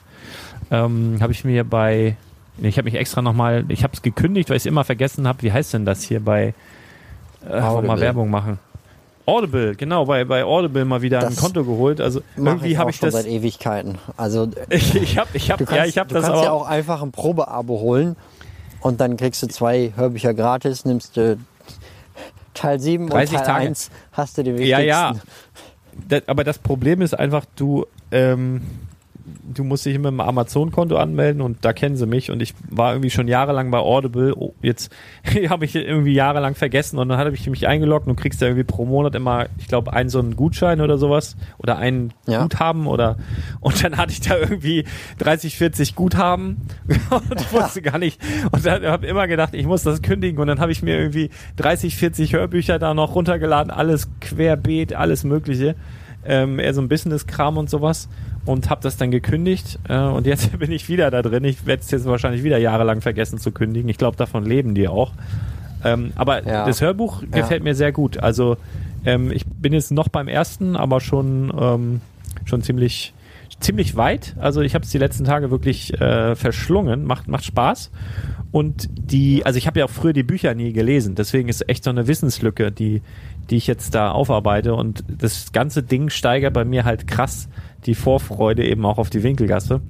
[0.70, 2.16] ähm, habe ich mir bei,
[2.60, 5.42] ich habe mich extra nochmal, ich habe es gekündigt, weil ich es immer vergessen habe,
[5.42, 6.52] wie heißt denn das hier bei,
[7.48, 8.00] äh, einfach mal.
[8.00, 8.58] Werbung machen.
[9.24, 12.00] Audible, genau, bei, bei Audible mal wieder ein Das Konto geholt.
[12.00, 13.22] Also irgendwie habe ich schon das.
[13.22, 13.98] seit Ewigkeiten.
[14.16, 16.44] Also Ich, ich habe, ich habe, kannst, ja, ich habe du das kannst aber.
[16.46, 18.16] ja auch einfach ein Probeabo holen
[18.80, 21.38] und dann kriegst du zwei Hörbücher gratis, nimmst du
[22.54, 23.66] Teil 7 und 30 Teil Tage.
[23.66, 24.88] 1 hast du die Ja, wichtigsten.
[24.88, 25.14] ja.
[26.08, 28.62] Das, aber das Problem ist einfach, du, ähm,
[29.54, 32.30] du musst dich mit dem Amazon-Konto anmelden und da kennen sie mich.
[32.30, 34.34] Und ich war irgendwie schon jahrelang bei Audible.
[34.36, 34.92] Oh, jetzt
[35.48, 36.98] habe ich irgendwie jahrelang vergessen.
[36.98, 39.92] Und dann habe ich mich eingeloggt und kriegst da irgendwie pro Monat immer, ich glaube,
[39.92, 41.36] einen so einen Gutschein oder sowas.
[41.58, 42.42] Oder ein Ja.
[42.42, 43.16] Guthaben oder
[43.60, 44.84] und dann hatte ich da irgendwie
[45.18, 46.58] 30, 40 Guthaben.
[47.10, 48.20] Und wusste gar nicht.
[48.50, 50.40] Und dann habe immer gedacht, ich muss das kündigen.
[50.40, 55.24] Und dann habe ich mir irgendwie 30, 40 Hörbücher da noch runtergeladen, alles querbeet, alles
[55.24, 55.74] mögliche
[56.24, 58.08] ähm, eher so ein Business-Kram und sowas
[58.44, 61.44] und habe das dann gekündigt äh, und jetzt bin ich wieder da drin.
[61.44, 63.88] Ich werde es jetzt wahrscheinlich wieder jahrelang vergessen zu kündigen.
[63.88, 65.12] Ich glaube, davon leben die auch.
[65.84, 66.64] Ähm, aber Ja.
[66.64, 68.18] das Hörbuch gefällt mir sehr gut.
[68.18, 68.56] Also
[69.04, 72.00] ähm, ich bin jetzt noch beim ersten, aber schon ähm,
[72.44, 73.12] schon ziemlich
[73.60, 74.34] ziemlich weit.
[74.40, 77.04] Also ich habe es die letzten Tage wirklich äh, verschlungen.
[77.04, 77.90] Macht macht Spaß.
[78.50, 81.84] Und die, also ich habe ja auch früher die Bücher nie gelesen, deswegen ist echt
[81.84, 83.00] so eine Wissenslücke, die,
[83.52, 84.74] die ich jetzt da aufarbeite.
[84.74, 87.50] Und das ganze Ding steigert bei mir halt krass
[87.84, 89.82] die Vorfreude eben auch auf die Winkelgasse.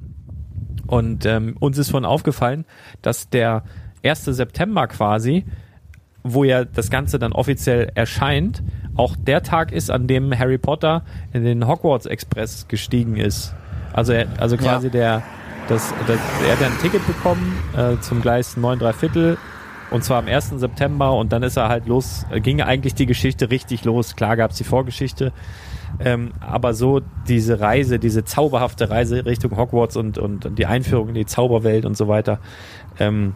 [0.89, 2.65] Und ähm, uns ist von aufgefallen,
[3.03, 3.63] dass der
[4.05, 4.25] 1.
[4.25, 5.45] September quasi,
[6.25, 8.65] wo ja das Ganze dann offiziell erscheint,
[8.97, 13.55] auch der Tag ist, an dem Harry Potter in den Hogwarts Express gestiegen ist.
[13.93, 15.23] Also, er, also quasi der,
[15.69, 19.39] das, das, er hat ja ein Ticket bekommen äh, zum Gleis 9 3 Viertel
[19.93, 20.51] und zwar am 1.
[20.57, 24.17] September und dann ist er halt los, ging eigentlich die Geschichte richtig los.
[24.17, 25.33] Klar gab es die Vorgeschichte,
[26.01, 31.15] ähm, aber so diese Reise, diese zauberhafte Reise Richtung Hogwarts und, und die Einführung in
[31.15, 32.39] die Zauberwelt und so weiter,
[32.99, 33.35] ähm,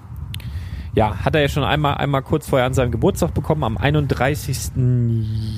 [0.97, 4.73] ja, hat er ja schon einmal, einmal kurz vorher an seinem Geburtstag bekommen, am 31.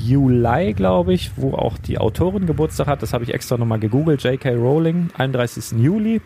[0.05, 3.03] Juli, glaube ich, wo auch die Autorin Geburtstag hat.
[3.03, 4.25] Das habe ich extra nochmal gegoogelt.
[4.25, 4.55] J.K.
[4.55, 5.79] Rowling, 31.
[5.79, 6.21] Juli.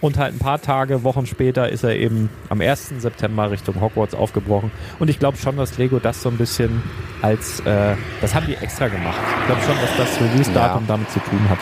[0.00, 2.94] Und halt ein paar Tage, Wochen später ist er eben am 1.
[2.98, 4.70] September Richtung Hogwarts aufgebrochen.
[5.00, 6.82] Und ich glaube schon, dass Lego das so ein bisschen
[7.20, 9.16] als, äh, das haben die extra gemacht.
[9.40, 10.86] Ich glaube schon, dass das Release-Datum Ja.
[10.88, 11.58] damit zu tun hat.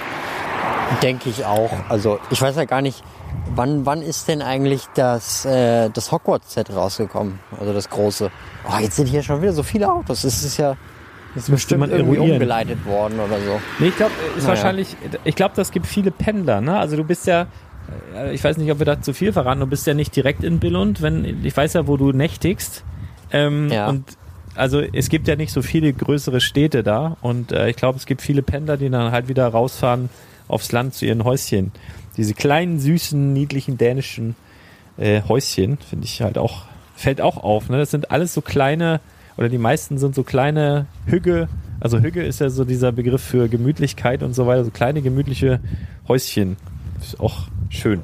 [1.03, 1.72] Denke ich auch.
[1.89, 3.03] Also ich weiß ja gar nicht,
[3.55, 7.41] wann, wann ist denn eigentlich das, äh, das Hogwarts-Set rausgekommen?
[7.59, 8.30] Also das große.
[8.68, 10.24] Oh, jetzt sind hier schon wieder so viele Autos.
[10.24, 10.76] Es ist ja
[11.34, 12.32] ist bestimmt irgendwie eruieren.
[12.34, 13.61] umgeleitet worden oder so.
[13.78, 14.49] Nee, ich glaube, ist Naja.
[14.57, 16.78] wahrscheinlich, ich glaube, das gibt viele Pendler, ne?
[16.78, 17.47] Also du bist ja,
[18.32, 20.59] ich weiß nicht, ob wir da zu viel verraten, du bist ja nicht direkt in
[20.59, 22.84] Billund, wenn, ich weiß ja, wo du nächtigst.
[23.32, 23.89] Ähm, Ja.
[23.89, 24.05] Und
[24.55, 28.07] also es gibt ja nicht so viele größere Städte da und äh, ich glaube, es
[28.07, 30.09] gibt viele Pendler, die dann halt wieder rausfahren
[30.49, 31.72] aufs Land zu ihren Häuschen.
[32.16, 34.34] Diese kleinen, süßen, niedlichen dänischen
[34.97, 36.62] äh, Häuschen, finde ich halt auch,
[36.95, 37.76] fällt auch auf, ne?
[37.76, 39.01] Das sind alles so kleine,
[39.37, 43.49] oder die meisten sind so kleine Hügge, also Hügge ist ja so dieser Begriff für
[43.49, 45.61] Gemütlichkeit und so weiter, so kleine gemütliche
[46.09, 46.57] Häuschen.
[47.07, 48.02] Ist auch schön.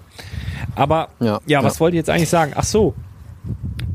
[0.75, 1.81] Aber ja, Ja, was ja.
[1.81, 2.53] wollte ich jetzt eigentlich sagen?
[2.55, 2.95] Ach so,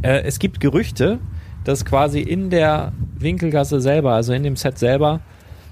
[0.01, 1.19] äh, es gibt Gerüchte,
[1.63, 5.21] dass quasi in der Winkelgasse selber, also in dem Set selber,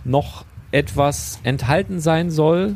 [0.04, 2.76] noch etwas enthalten sein soll,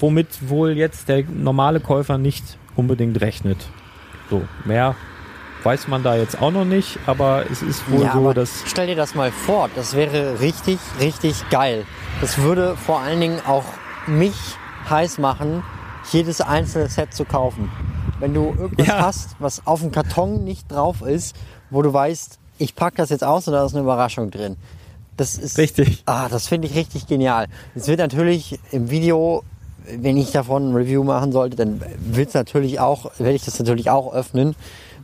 [0.00, 3.68] womit wohl jetzt der normale Käufer nicht unbedingt rechnet.
[4.30, 4.94] So, mehr
[5.62, 8.86] weiß man da jetzt auch noch nicht, aber es ist wohl ja, so, dass stell
[8.86, 11.84] dir das mal vor, das wäre richtig, richtig geil.
[12.20, 13.64] Das würde vor allen Dingen auch
[14.06, 14.36] mich
[14.88, 15.62] heiß machen,
[16.10, 17.70] jedes einzelne Set zu kaufen.
[18.20, 19.00] Wenn du irgendwas Ja.
[19.00, 21.36] hast, was auf dem Karton nicht drauf ist,
[21.70, 24.56] wo du weißt, ich pack das jetzt aus und da ist eine Überraschung drin.
[25.16, 26.02] Das ist Richtig.
[26.06, 27.46] Ah, das finde ich richtig genial.
[27.74, 29.42] Es wird natürlich im Video,
[29.86, 33.90] wenn ich davon ein Review machen sollte, dann wird's natürlich auch, werde ich das natürlich
[33.90, 34.54] auch öffnen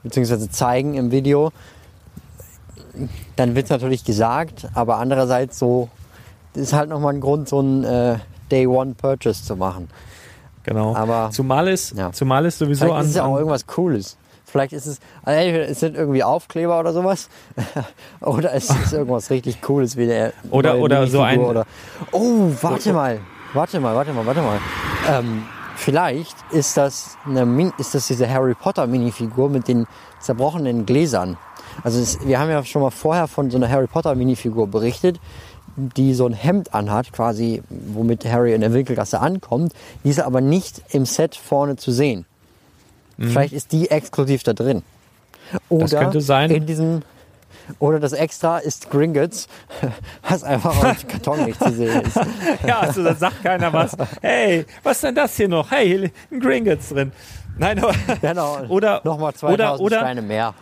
[0.03, 1.53] beziehungsweise zeigen im Video.
[3.37, 5.89] Dann wird's natürlich gesagt, aber andererseits so
[6.55, 8.19] das ist halt nochmal ein Grund, so ein äh,
[8.53, 9.89] Day One Purchase zu machen.
[10.65, 10.95] genau.
[10.95, 12.13] Aber- zumal es, Ja.
[12.13, 14.17] zumal es sowieso Vielleicht an, ist ja auch irgendwas Cooles.
[14.45, 17.29] Vielleicht ist es, also es sind irgendwie Aufkleber oder sowas,
[18.21, 21.65] oder es ist irgendwas richtig Cooles wie der Oder- oder so ein- Oder,
[22.13, 23.19] oh, warte mal,
[23.55, 24.59] warte mal, warte mal, warte mal.
[25.09, 25.45] Ähm,
[25.77, 29.87] vielleicht ist das eine, Min- ist das diese Harry Potter Minifigur mit den
[30.21, 31.39] zerbrochenen Gläsern.
[31.83, 35.19] Also es, wir haben ja schon mal vorher von so einer Harry Potter Minifigur berichtet,
[35.77, 39.73] die so ein Hemd anhat, quasi, womit Harry in der Winkelgasse ankommt.
[40.05, 42.25] Die ist aber nicht im Set vorne zu sehen.
[43.19, 44.83] Vielleicht ist die exklusiv da drin.
[45.69, 46.51] Oder Das könnte sein.
[46.51, 47.03] In diesem,
[47.79, 49.47] oder das Extra ist Gringotts,
[50.29, 52.19] was einfach auf dem Karton nicht zu sehen ist.
[52.67, 53.97] Ja, also da sagt keiner was.
[54.23, 55.71] Hey, was ist denn das hier noch?
[55.71, 57.13] Hey, ein Gringotts drin.
[57.59, 58.63] Nein, aber Genau.
[58.69, 60.55] oder Nochmal 2000 oder, oder Steine mehr.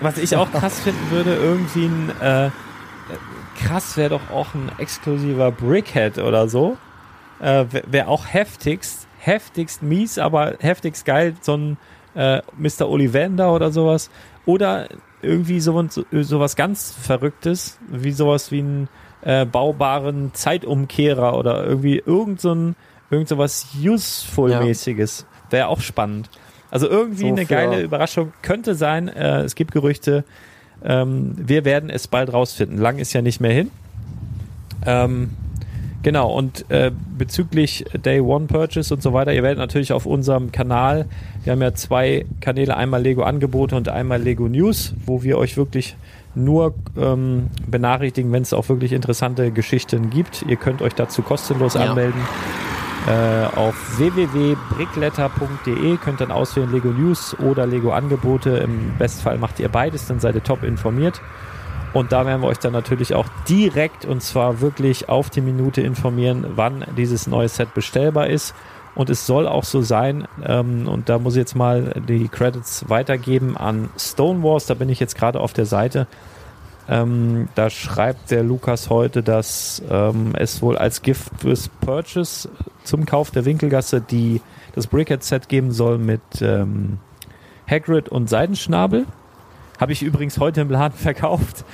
[0.00, 2.50] was ich auch krass finden würde, irgendwie ein äh,
[3.60, 6.76] krass wäre doch auch ein exklusiver Brickhead oder so.
[7.40, 11.76] Äh, wäre auch heftigst, heftigst mies, aber heftigst geil, so ein
[12.14, 12.88] äh, Mr.
[12.88, 14.10] Ollivander oder sowas.
[14.46, 14.88] Oder
[15.22, 18.88] irgendwie so, so sowas ganz Verrücktes, wie sowas wie ein
[19.22, 22.76] äh, baubaren Zeitumkehrer oder irgendwie irgend so ein
[23.10, 25.26] irgend sowas Useful-mäßiges.
[25.50, 26.30] Wäre auch spannend.
[26.70, 29.08] Also irgendwie So eine geile Überraschung könnte sein.
[29.08, 30.24] Äh, es gibt Gerüchte.
[30.84, 32.78] Ähm, wir werden es bald rausfinden.
[32.78, 33.70] Lang ist ja nicht mehr hin.
[34.86, 35.30] Ähm,
[36.02, 40.52] genau, und äh, bezüglich Day One Purchase und so weiter, ihr werdet natürlich auf unserem
[40.52, 41.06] Kanal,
[41.44, 45.56] wir haben ja zwei Kanäle, einmal Lego Angebote und einmal Lego News, wo wir euch
[45.56, 45.96] wirklich
[46.34, 50.44] nur ähm, benachrichtigen, wenn es auch wirklich interessante Geschichten gibt.
[50.48, 51.86] Ihr könnt euch dazu kostenlos Ja.
[51.86, 52.20] anmelden.
[53.06, 58.50] Äh, auf www.brickletter.de könnt dann auswählen Lego News oder Lego Angebote.
[58.58, 61.22] Im Bestfall macht ihr beides, dann seid ihr top informiert.
[61.92, 65.80] Und da werden wir euch dann natürlich auch direkt und zwar wirklich auf die Minute
[65.80, 68.54] informieren, wann dieses neue Set bestellbar ist.
[68.94, 72.88] Und es soll auch so sein, ähm, und da muss ich jetzt mal die Credits
[72.88, 76.06] weitergeben an Stonewars, da bin ich jetzt gerade auf der Seite.
[76.88, 82.48] Ähm, da schreibt der Lukas heute, dass ähm, es wohl als Gift fürs Purchase
[82.84, 84.40] zum Kauf der Winkelgasse die,
[84.74, 86.98] das Brickhead-Set geben soll mit ähm,
[87.68, 89.06] Hagrid und Seidenschnabel.
[89.78, 91.64] Habe ich übrigens heute im Laden verkauft.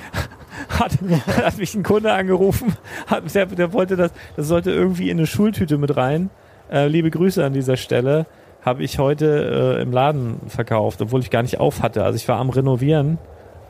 [0.69, 0.97] Hat,
[1.43, 5.27] hat mich ein Kunde angerufen, hat, der, der wollte das, das sollte irgendwie in eine
[5.27, 6.29] Schultüte mit rein.
[6.71, 8.25] Äh, liebe Grüße an dieser Stelle.
[8.63, 12.03] Habe ich heute äh, im Laden verkauft, obwohl ich gar nicht auf hatte.
[12.03, 13.17] Also ich war am Renovieren.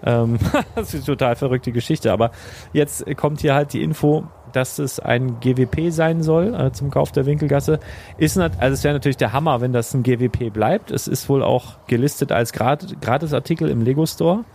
[0.03, 0.37] Ähm,
[0.75, 2.11] das ist eine total verrückte Geschichte.
[2.11, 2.31] Aber
[2.73, 7.11] jetzt kommt hier halt die Info, dass es ein GWP sein soll äh, zum Kauf
[7.11, 7.79] der Winkelgasse.
[8.17, 10.91] Ist nat also es wäre natürlich der Hammer, wenn das ein GWP bleibt.
[10.91, 14.45] Es ist wohl auch gelistet als Grat Gratisartikel im Lego Store.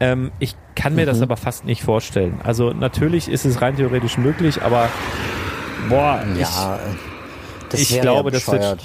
[0.00, 2.40] Ähm, ich kann mir das aber fast nicht vorstellen.
[2.42, 4.88] Also natürlich ist es rein theoretisch möglich, aber
[5.88, 6.78] boah, Ja,
[7.70, 8.82] das ich wäre glaube, ja das wird-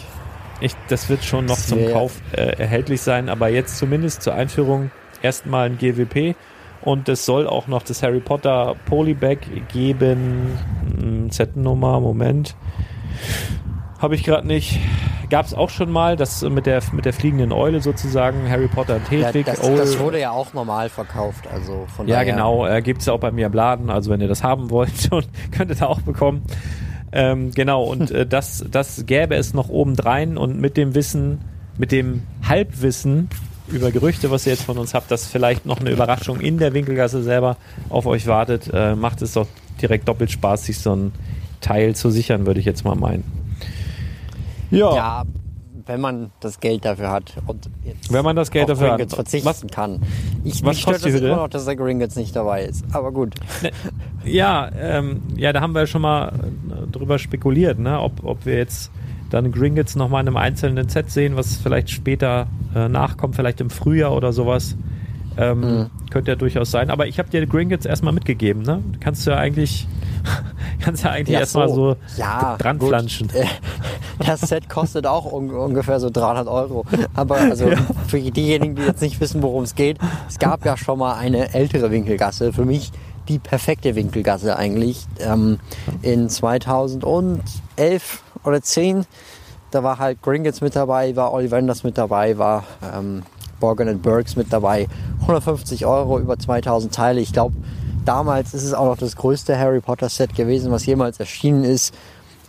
[0.61, 4.33] ich, ich, das wird schon noch zum Kauf äh, erhältlich sein, aber jetzt zumindest zur
[4.35, 4.91] Einführung
[5.21, 6.35] erstmal ein GWP
[6.81, 9.37] und es soll auch noch das Harry Potter Polybag
[9.71, 10.57] geben.
[10.99, 12.55] Hm, Z-Nummer, Moment.
[13.99, 14.79] Habe ich gerade nicht.
[15.29, 18.95] Gab es auch schon mal, das mit der, mit der fliegenden Eule sozusagen, Harry Potter
[18.95, 19.45] und Ja, Hedwig.
[19.45, 19.77] das, Owl.
[19.77, 21.45] das wurde ja auch normal verkauft.
[21.53, 22.65] Also von Ja, daher, genau.
[22.65, 23.91] Äh, Gibt es ja auch bei mir im Laden.
[23.91, 25.09] Also wenn ihr das haben wollt,
[25.51, 26.41] könnt ihr da auch bekommen.
[27.11, 31.41] Ähm, genau, und äh, das, das gäbe es noch obendrein und mit dem Wissen,
[31.77, 33.29] mit dem Halbwissen
[33.71, 36.73] über Gerüchte, was ihr jetzt von uns habt, dass vielleicht noch eine Überraschung in der
[36.73, 37.57] Winkelgasse selber
[37.89, 39.47] auf euch wartet, äh, macht es doch
[39.81, 41.11] direkt doppelt Spaß, sich so ein
[41.61, 43.23] Teil zu sichern, würde ich jetzt mal meinen.
[44.71, 45.23] Ja, Ja,
[45.85, 48.97] wenn man das Geld dafür hat und jetzt Wenn man das Geld auf dafür hat.
[48.97, 49.99] Gringotts verzichten Was- kann.
[50.43, 52.85] Ich, was mich stört das immer noch, dass der Gringotts nicht dabei ist.
[52.91, 53.33] Aber gut.
[54.23, 57.99] Ja, ähm, ja, da haben wir schon mal äh, drüber spekuliert, ne?
[57.99, 58.91] ob, ob wir jetzt
[59.29, 63.69] dann Gringotts nochmal in einem einzelnen Set sehen, was vielleicht später äh, nachkommt, vielleicht im
[63.69, 64.75] Frühjahr oder sowas.
[65.37, 65.89] Ähm, Mhm.
[66.09, 66.89] Könnte ja durchaus sein.
[66.89, 68.81] Aber ich habe dir Gringotts erstmal mitgegeben, ne?
[68.99, 69.87] Kannst du ja eigentlich,
[70.81, 72.89] kannst ja eigentlich Ja, erstmal so, ja, dran gut.
[72.89, 73.29] flanschen.
[73.33, 73.45] Äh,
[74.25, 76.83] Das Set kostet auch un ungefähr so 300 Euro.
[77.13, 77.69] Aber also
[78.07, 81.53] für diejenigen, die jetzt nicht wissen, worum es geht, es gab ja schon mal eine
[81.53, 82.51] ältere Winkelgasse.
[82.51, 82.91] Für mich
[83.29, 85.05] die perfekte Winkelgasse eigentlich.
[85.19, 85.59] Ähm,
[86.01, 89.05] in 2011 oder 10,
[89.71, 93.23] da war halt Gringotts mit dabei, war Ollivanders mit dabei, war ähm,
[93.59, 94.87] Borgen Burks mit dabei.
[95.21, 97.19] 150 Euro über 2000 Teile.
[97.19, 97.55] Ich glaube,
[98.05, 101.93] damals ist es auch noch das größte Harry Potter Set gewesen, was jemals erschienen ist.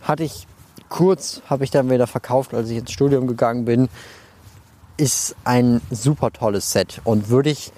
[0.01, 0.47] Hatte ich
[0.89, 3.89] kurz, habe ich dann wieder verkauft, als ich ins Studium gegangen bin.
[4.97, 7.71] Ist ein super tolles Set und würde ich,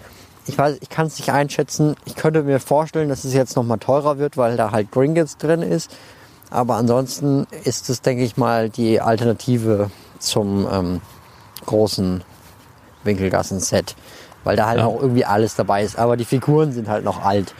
[0.45, 1.95] ich weiß, ich kann es nicht einschätzen.
[2.05, 5.37] Ich könnte mir vorstellen, dass es jetzt noch mal teurer wird, weil da halt Gringotts
[5.37, 5.91] drin ist.
[6.53, 9.89] Aber ansonsten ist es, denke ich mal, die Alternative
[10.19, 11.01] zum ähm,
[11.65, 12.23] großen
[13.03, 13.95] Winkelgassen-Set,
[14.43, 14.85] weil da halt Ja.
[14.85, 15.97] auch irgendwie alles dabei ist.
[15.97, 17.55] Aber die Figuren sind halt noch alt.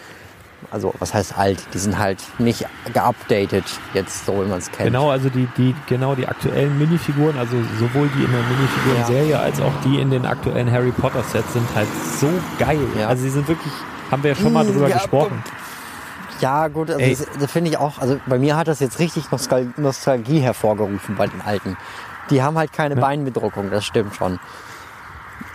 [0.69, 1.57] Also was heißt alt?
[1.73, 3.65] Die sind halt nicht geupdatet
[3.95, 4.87] jetzt, so wie man es kennt.
[4.91, 9.59] Genau, also die, die, genau die aktuellen Minifiguren, also sowohl die in der Minifiguren-Serie als
[9.59, 11.87] auch die in den aktuellen Harry Potter-Sets sind halt
[12.19, 12.27] so
[12.59, 12.79] geil.
[12.97, 13.07] Ja.
[13.09, 13.73] Also sie sind wirklich,
[14.11, 15.43] haben wir ja schon mal drüber Ja, gesprochen.
[16.39, 17.15] Ja, gut, also Ey.
[17.15, 21.15] das, das finde ich auch, also bei mir hat das jetzt richtig Nostal Nostalgie hervorgerufen
[21.15, 21.77] bei den alten.
[22.29, 24.39] Die haben halt keine Beinbedruckung, das stimmt schon.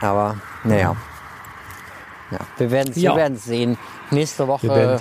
[0.01, 0.97] Aber, naja.
[2.31, 3.17] Ja, wir werden es Ja.
[3.17, 3.79] wir sehen.
[4.11, 5.01] Nächste Woche,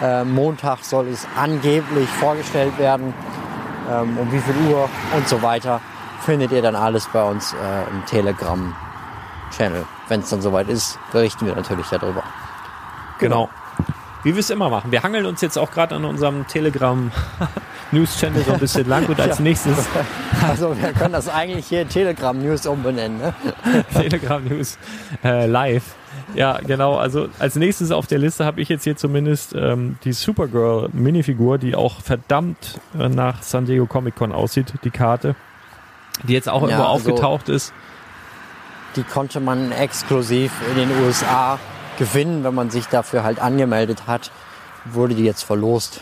[0.00, 3.12] äh, Montag, soll es angeblich vorgestellt werden.
[3.90, 5.80] Ähm, um wie viel Uhr und so weiter.
[6.20, 9.84] Findet ihr dann alles bei uns äh, im Telegram-Channel.
[10.08, 12.22] Wenn es dann soweit ist, berichten wir natürlich darüber.
[13.18, 13.48] Genau.
[14.22, 14.92] Wie wir es immer machen.
[14.92, 17.10] Wir hangeln uns jetzt auch gerade an unserem Telegram
[17.90, 19.86] News Channel so ein bisschen lang und als nächstes
[20.46, 23.18] Also wir können das eigentlich hier Telegram News umbenennen.
[23.18, 23.34] Ne?
[23.94, 24.78] Telegram News
[25.24, 25.94] äh, live.
[26.34, 26.96] Ja, genau.
[26.96, 31.58] Also als nächstes auf der Liste habe ich jetzt hier zumindest ähm, die Supergirl Minifigur,
[31.58, 35.34] die auch verdammt äh, nach San Diego Comic Con aussieht, die Karte,
[36.24, 37.72] die jetzt auch Ja, irgendwo also- aufgetaucht ist.
[38.96, 41.58] Die konnte man exklusiv in den USA
[42.00, 44.32] gewinnen, wenn man sich dafür halt angemeldet hat.
[44.86, 46.00] Wurde die jetzt verlost.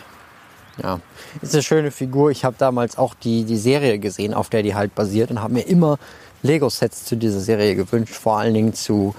[0.81, 1.01] Ja,
[1.43, 2.31] ist eine schöne Figur.
[2.31, 5.55] Ich habe damals auch die, die Serie gesehen, auf der die halt basiert und habe
[5.55, 5.99] mir immer
[6.43, 9.13] Lego-Sets zu dieser Serie gewünscht, vor allen Dingen zu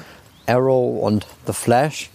[0.47, 2.09] Arrow und The Flash.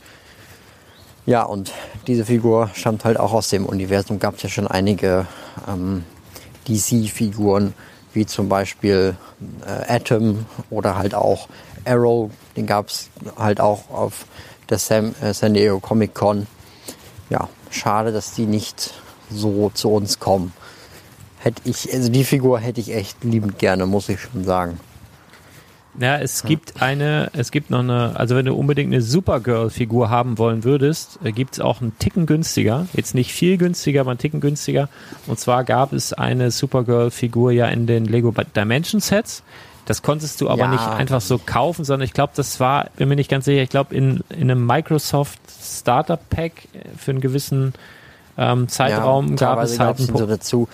[1.27, 1.73] Ja, und
[2.07, 4.19] diese Figur stammt halt auch aus dem Universum.
[4.19, 5.27] Gab es ja schon einige
[5.69, 6.05] ähm,
[6.67, 7.75] DC-Figuren,
[8.15, 9.15] wie zum Beispiel
[9.67, 11.49] äh, Atom oder halt auch
[11.85, 12.31] Arrow.
[12.57, 14.25] Den gab es halt auch auf
[14.71, 16.47] der Sam, äh, San Diego Comic Con.
[17.31, 18.95] Ja, schade, dass die nicht
[19.31, 20.53] so zu uns kommen.
[21.39, 24.81] Hätte ich, also die Figur hätte ich echt liebend gerne, muss ich schon sagen.
[26.01, 30.39] Ja, es gibt eine, es gibt noch eine, also wenn du unbedingt eine Supergirl-Figur haben
[30.39, 32.89] wollen würdest, äh, gibt es auch einen Ticken günstiger.
[32.95, 34.89] Jetzt nicht viel günstiger, aber einen Ticken günstiger.
[35.29, 39.45] Und zwar gab es eine Supergirl-Figur ja in den Lego Dimension Sets.
[39.87, 40.69] Das konntest du aber Ja.
[40.71, 43.69] nicht einfach so kaufen, sondern ich glaube, das war, bin mir nicht ganz sicher, ich
[43.69, 47.75] glaube in, in einem Microsoft Starter Pack äh, für einen gewissen
[48.39, 50.69] ähm, Zeitraum gab teilweise es halt ein so dazu.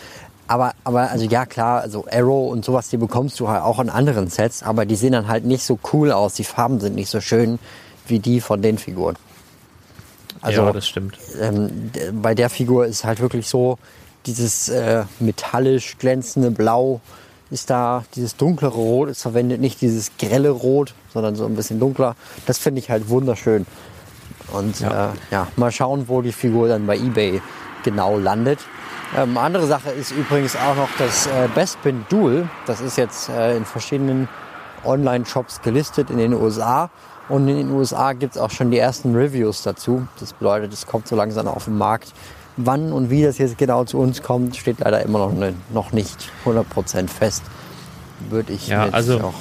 [0.46, 3.88] Aber, aber also ja klar, also Arrow und sowas, die bekommst du halt auch in
[3.88, 6.34] anderen Sets, aber die sehen dann halt nicht so cool aus.
[6.34, 7.58] Die Farben sind nicht so schön
[8.06, 9.16] wie die von den Figuren.
[10.40, 11.18] Also ja, das stimmt.
[11.40, 13.78] ähm, bei der Figur ist halt wirklich so
[14.26, 17.00] dieses äh, metallisch glänzende Blau
[17.50, 21.80] ist da, dieses dunklere Rot ist verwendet, nicht dieses grelle Rot, sondern so ein bisschen
[21.80, 22.14] dunkler.
[22.46, 23.66] Das finde ich halt wunderschön.
[24.52, 24.90] Und Ja.
[24.90, 25.06] ja.
[25.06, 27.40] Äh, ja, mal schauen, wo die Figur dann bei eBay
[27.82, 28.60] genau landet.
[29.16, 32.48] Ähm, andere Sache ist übrigens auch noch das äh, Bespin Duel.
[32.66, 34.28] Das ist jetzt äh, in verschiedenen
[34.84, 36.90] Online-Shops gelistet in den USA.
[37.28, 40.06] Und in den USA gibt es auch schon die ersten Reviews dazu.
[40.18, 42.12] Das bedeutet, es kommt so langsam auf den Markt.
[42.56, 45.92] Wann und wie das jetzt genau zu uns kommt, steht leider immer noch, ne, noch
[45.92, 47.42] nicht 100% fest.
[48.28, 49.34] Würde ich Ja, jetzt also auch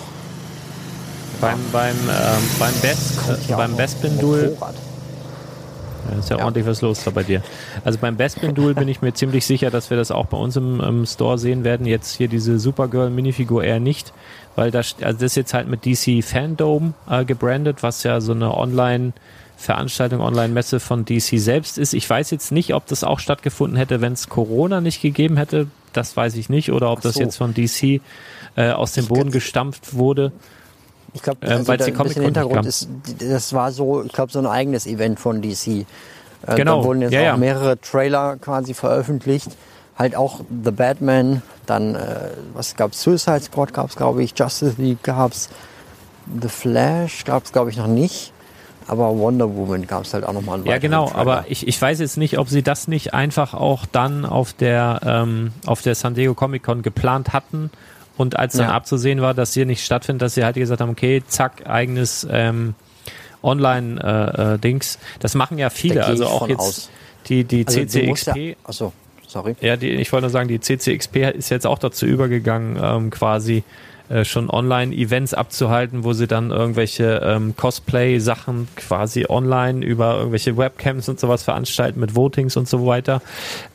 [1.41, 3.17] Beim, beim, ähm, beim Best,
[3.49, 4.75] äh, beim Motorrad.
[6.11, 6.43] Ja, ist ja, Ja.
[6.45, 7.41] ordentlich was los da bei dir.
[7.83, 10.79] Also beim Bespendul bin ich mir ziemlich sicher, dass wir das auch bei uns im,
[10.81, 11.85] im Store sehen werden.
[11.85, 14.13] Jetzt hier diese Supergirl Minifigur eher nicht,
[14.55, 18.31] weil das, also das ist jetzt halt mit DC Fandom äh, gebrandet, was ja so
[18.31, 19.13] eine Online
[19.59, 21.93] Veranstaltung, Online-Messe von DC selbst ist.
[21.93, 25.67] Ich weiß jetzt nicht, ob das auch stattgefunden hätte, wenn es Corona nicht gegeben hätte.
[25.91, 26.71] Das weiß ich nicht.
[26.71, 27.19] Oder ob Ach das so.
[27.19, 27.99] jetzt von DC
[28.55, 30.31] äh, aus dem Ich Boden gestampft wurde.
[31.13, 32.87] Ich glaube, Ähm, also Comic-Con Hintergrund ist,
[33.19, 35.67] das war so, ich glaube, so ein eigenes Event von DC.
[35.67, 35.85] Äh,
[36.55, 37.37] Genau, Da wurden jetzt ja, auch ja.
[37.37, 39.49] mehrere Trailer quasi veröffentlicht.
[39.97, 45.03] Halt auch The Batman, dann, äh, was gab's, Suicide Squad gab's, glaube ich, Justice League
[45.03, 45.49] gab's,
[46.41, 48.31] The Flash gab's, glaube ich, noch nicht.
[48.89, 51.19] Aber Wonder Woman gab's halt auch nochmal einen Ja, genau, Trailer.
[51.19, 54.99] aber ich, ich weiß jetzt nicht, ob sie das nicht einfach auch dann auf der,
[55.05, 57.69] ähm, auf der San Diego Comic Con geplant hatten
[58.17, 58.73] und als dann Ja.
[58.73, 62.73] abzusehen war, dass hier nicht stattfindet, dass sie halt gesagt haben, okay, zack, eigenes ähm,
[63.43, 64.99] Online-Dings.
[65.19, 66.89] das machen ja viele, also auch jetzt aus.
[67.27, 68.35] die, die Also, CCXP.
[68.37, 68.93] Ja, achso,
[69.27, 69.55] sorry.
[69.61, 73.63] Ja, die, ich wollte nur sagen, die CCXP ist jetzt auch dazu übergegangen, ähm, quasi
[74.09, 81.07] äh, schon Online-Events abzuhalten, wo sie dann irgendwelche ähm, Cosplay-Sachen quasi online über irgendwelche Webcams
[81.09, 83.21] und sowas veranstalten mit Votings und so weiter.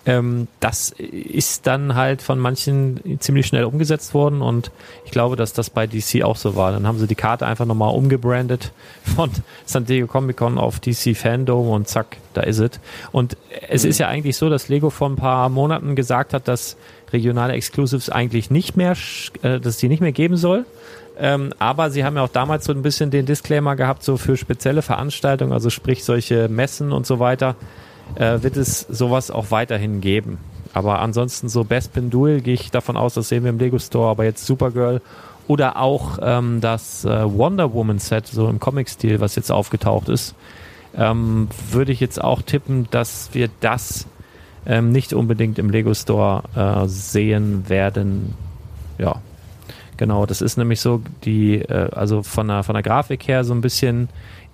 [0.07, 4.72] Ähm, das ist dann halt von manchen ziemlich schnell umgesetzt worden und
[5.05, 6.72] ich glaube, dass das bei DC auch so war.
[6.72, 8.72] Dann haben sie die Karte einfach nochmal umgebrandet
[9.14, 9.30] von
[9.64, 12.80] San Diego Comic Con auf DC Fandom und zack, da ist es.
[13.12, 13.37] Und
[13.68, 16.76] es ist ja eigentlich so, dass Lego vor ein paar Monaten gesagt hat, dass
[17.15, 18.95] regionale Exclusives eigentlich nicht mehr,
[19.43, 20.67] äh, dass die nicht mehr geben soll.
[21.17, 24.37] Ähm, aber sie haben ja auch damals so ein bisschen den Disclaimer gehabt, so für
[24.37, 27.55] spezielle Veranstaltungen, also sprich solche Messen und so weiter,
[28.17, 30.39] äh, wird es sowas auch weiterhin geben.
[30.73, 34.11] Aber ansonsten so Best Pendul gehe ich davon aus, das sehen wir im Lego Store,
[34.11, 35.01] aber jetzt Supergirl
[35.47, 40.35] oder auch ähm, das äh, Wonder Woman Set, so im Comic-Stil, was jetzt aufgetaucht ist,
[40.97, 44.07] ähm, würde ich jetzt auch tippen, dass wir das
[44.67, 48.35] ähm, nicht unbedingt im Lego Store äh, sehen werden.
[48.99, 49.21] Ja,
[49.97, 50.27] genau.
[50.27, 53.61] Das ist nämlich so die, äh, also von der von der Grafik her so ein
[53.61, 54.09] bisschen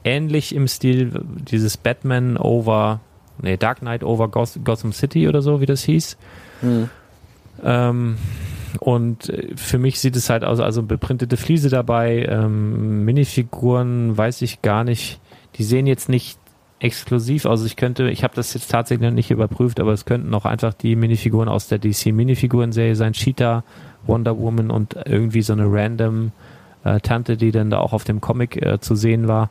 [0.05, 3.01] ähnlich im Stil dieses Batman over,
[3.43, 6.17] nee Dark Knight over Goth Gotham City oder so, wie das hieß.
[7.63, 8.17] Ähm,
[8.79, 14.43] und äh, für mich sieht es halt aus, also beprintete Fliese dabei, ähm, Minifiguren, weiß
[14.43, 15.21] ich gar nicht.
[15.57, 16.39] Die sehen jetzt nicht
[16.81, 17.64] exklusiv aus.
[17.64, 20.74] Ich könnte, ich habe das jetzt tatsächlich noch nicht überprüft, aber es könnten auch einfach
[20.74, 23.12] die Minifiguren aus der DC Minifiguren-Serie sein.
[23.12, 23.62] Cheetah,
[24.07, 26.33] Wonder Woman und irgendwie so eine random
[26.85, 29.51] äh, Tante, die dann da auch auf dem Comic äh, zu sehen war.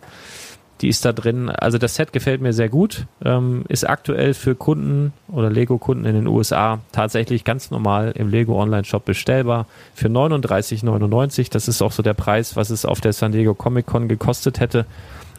[0.82, 1.49] Die ist da drin.
[1.49, 3.05] Also das Set gefällt mir sehr gut.
[3.23, 8.59] Ähm, ist aktuell für Kunden oder Lego-Kunden in den USA tatsächlich ganz normal im Lego
[8.59, 11.51] Online-Shop bestellbar für 39,99.
[11.51, 14.61] Das ist auch so der Preis, was es auf der San Diego Comic Con gekostet
[14.61, 14.86] hätte.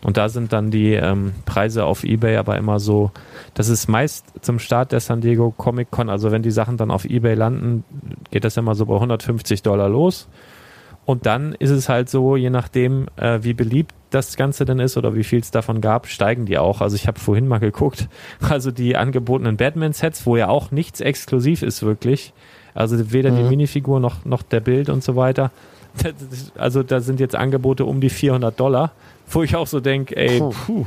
[0.03, 3.11] Und da sind dann die ähm, Preise auf eBay aber immer so,
[3.55, 6.91] das ist meist zum Start der San Diego Comic Con, also wenn die Sachen dann
[6.91, 7.85] auf eBay landen,
[8.31, 10.29] geht das immer so bei 150 Dollar los.
[11.05, 14.97] Und dann ist es halt so, je nachdem, äh, wie beliebt das Ganze denn ist
[14.97, 16.81] oder wie viel es davon gab, steigen die auch.
[16.81, 18.09] Also ich habe vorhin mal geguckt,
[18.49, 22.33] also die angebotenen Batman-Sets, wo ja auch nichts exklusiv ist wirklich.
[22.75, 25.51] Also weder die Minifigur noch, noch der Bild und so weiter.
[26.57, 28.93] Also da sind jetzt Angebote um die 400 Dollar,
[29.31, 30.55] wo ich auch so denke, ey, Puh.
[30.67, 30.87] puh.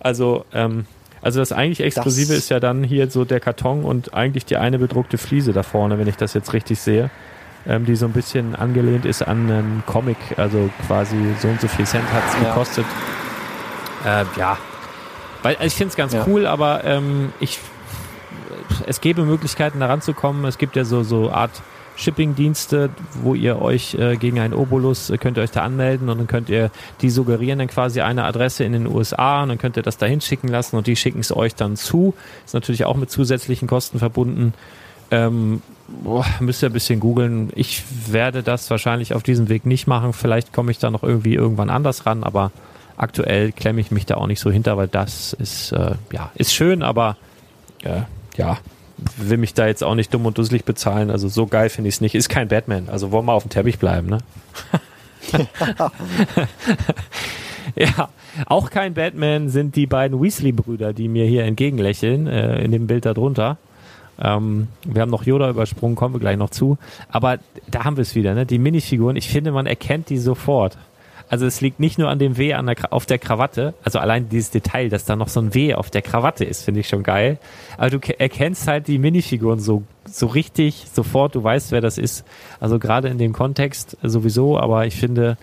[0.00, 0.86] Also, ähm,
[1.22, 4.56] also das eigentlich Exklusive Das- ist ja dann hier so der Karton und eigentlich die
[4.58, 7.10] eine bedruckte Fliese da vorne, wenn ich das jetzt richtig sehe
[7.66, 11.66] ähm, die so ein bisschen angelehnt ist an einen Comic, also quasi so und so
[11.68, 12.48] viel Cent hat es Ja.
[12.50, 12.84] gekostet.
[14.04, 14.58] Äh, ja,
[15.42, 16.24] weil also ich finde es ganz Ja.
[16.26, 17.58] cool, aber ähm, ich
[18.86, 20.44] es gäbe Möglichkeiten da ranzukommen.
[20.44, 21.52] Es gibt ja so so Art
[21.96, 22.90] Shipping-Dienste,
[23.22, 26.26] wo ihr euch äh, gegen einen Obolus äh, könnt ihr euch da anmelden und dann
[26.26, 26.70] könnt ihr
[27.00, 30.20] die suggerieren dann quasi eine Adresse in den USA und dann könnt ihr das dahin
[30.20, 32.14] schicken lassen und die schicken es euch dann zu.
[32.44, 34.54] Ist natürlich auch mit zusätzlichen Kosten verbunden.
[35.10, 35.62] Ähm,
[36.02, 37.50] boah, müsst ihr ein bisschen googeln.
[37.54, 40.12] Ich werde das wahrscheinlich auf diesem Weg nicht machen.
[40.12, 42.50] Vielleicht komme ich da noch irgendwie irgendwann anders ran, aber
[42.96, 46.54] aktuell klemme ich mich da auch nicht so hinter, weil das ist, äh, ja, ist
[46.54, 47.16] schön, aber
[47.82, 48.02] äh,
[48.36, 48.58] ja,
[49.16, 51.10] will mich da jetzt auch nicht dumm und dusselig bezahlen.
[51.10, 52.14] Also so geil finde ich es nicht.
[52.14, 52.88] Ist kein Batman.
[52.88, 54.18] Also wollen wir auf dem Teppich bleiben, ne?
[57.76, 58.08] ja,
[58.46, 63.06] auch kein Batman sind die beiden Weasley-Brüder, die mir hier entgegenlächeln, äh, in dem Bild
[63.06, 63.56] darunter.
[64.20, 66.78] Ähm, wir haben noch Yoda übersprungen, kommen wir gleich noch zu.
[67.08, 67.38] Aber
[67.70, 68.46] da haben wir es wieder, ne?
[68.46, 70.76] Die Minifiguren, ich finde, man erkennt die sofort.
[71.28, 74.28] Also es liegt nicht nur an dem W an der, auf der Krawatte, also allein
[74.28, 77.02] dieses Detail, dass da noch so ein W auf der Krawatte ist, finde ich schon
[77.02, 77.38] geil.
[77.76, 81.98] Aber du ke- erkennst halt die Minifiguren so, so richtig sofort, du weißt, wer das
[81.98, 82.24] ist.
[82.60, 85.38] Also gerade in dem Kontext sowieso, aber ich finde,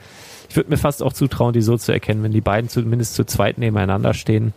[0.49, 3.25] ich würde mir fast auch zutrauen, die so zu erkennen, wenn die beiden zumindest zu
[3.25, 4.53] zweit nebeneinander stehen.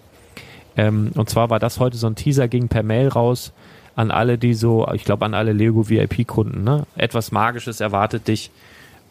[0.76, 3.52] Ähm, und zwar war das heute so ein Teaser, ging per Mail raus
[3.96, 6.84] an alle, die so, ich glaube an alle Lego VIP-Kunden, ne?
[6.96, 8.50] Etwas Magisches erwartet dich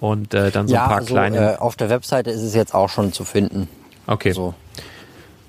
[0.04, 1.54] und äh, dann so ja, ein paar also, kleine.
[1.54, 3.70] äh, auf der Webseite ist es jetzt auch schon zu finden.
[4.06, 4.54] okay, So.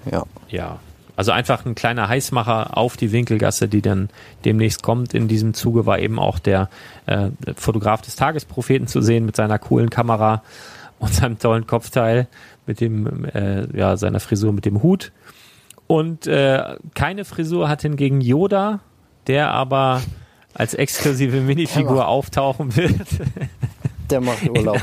[0.08, 0.22] Ja.
[0.48, 0.78] ja.
[1.16, 4.10] Also einfach ein kleiner Heißmacher auf die Winkelgasse, die dann
[4.44, 5.12] demnächst kommt.
[5.12, 6.68] In diesem Zuge war eben auch der
[7.06, 10.44] äh, Fotograf des Tagespropheten zu sehen mit seiner coolen Kamera
[11.00, 12.28] und seinem tollen Kopfteil
[12.64, 15.10] mit dem, äh, ja, seiner Frisur mit dem Hut.
[15.88, 18.78] Und äh, keine Frisur hat hingegen Yoda,
[19.26, 20.00] der aber
[20.54, 23.08] als exklusive Minifigur auftauchen wird
[24.10, 24.80] Der macht Urlaub.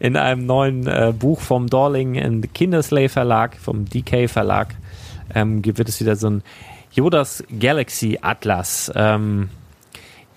[0.00, 4.74] in einem neuen äh, Buch vom Dorling and Kindersley Verlag, vom DK Verlag,
[5.34, 6.42] ähm, gibt- wird es wieder so ein
[6.92, 8.90] Yodas Galaxy Atlas.
[8.94, 9.48] Ähm,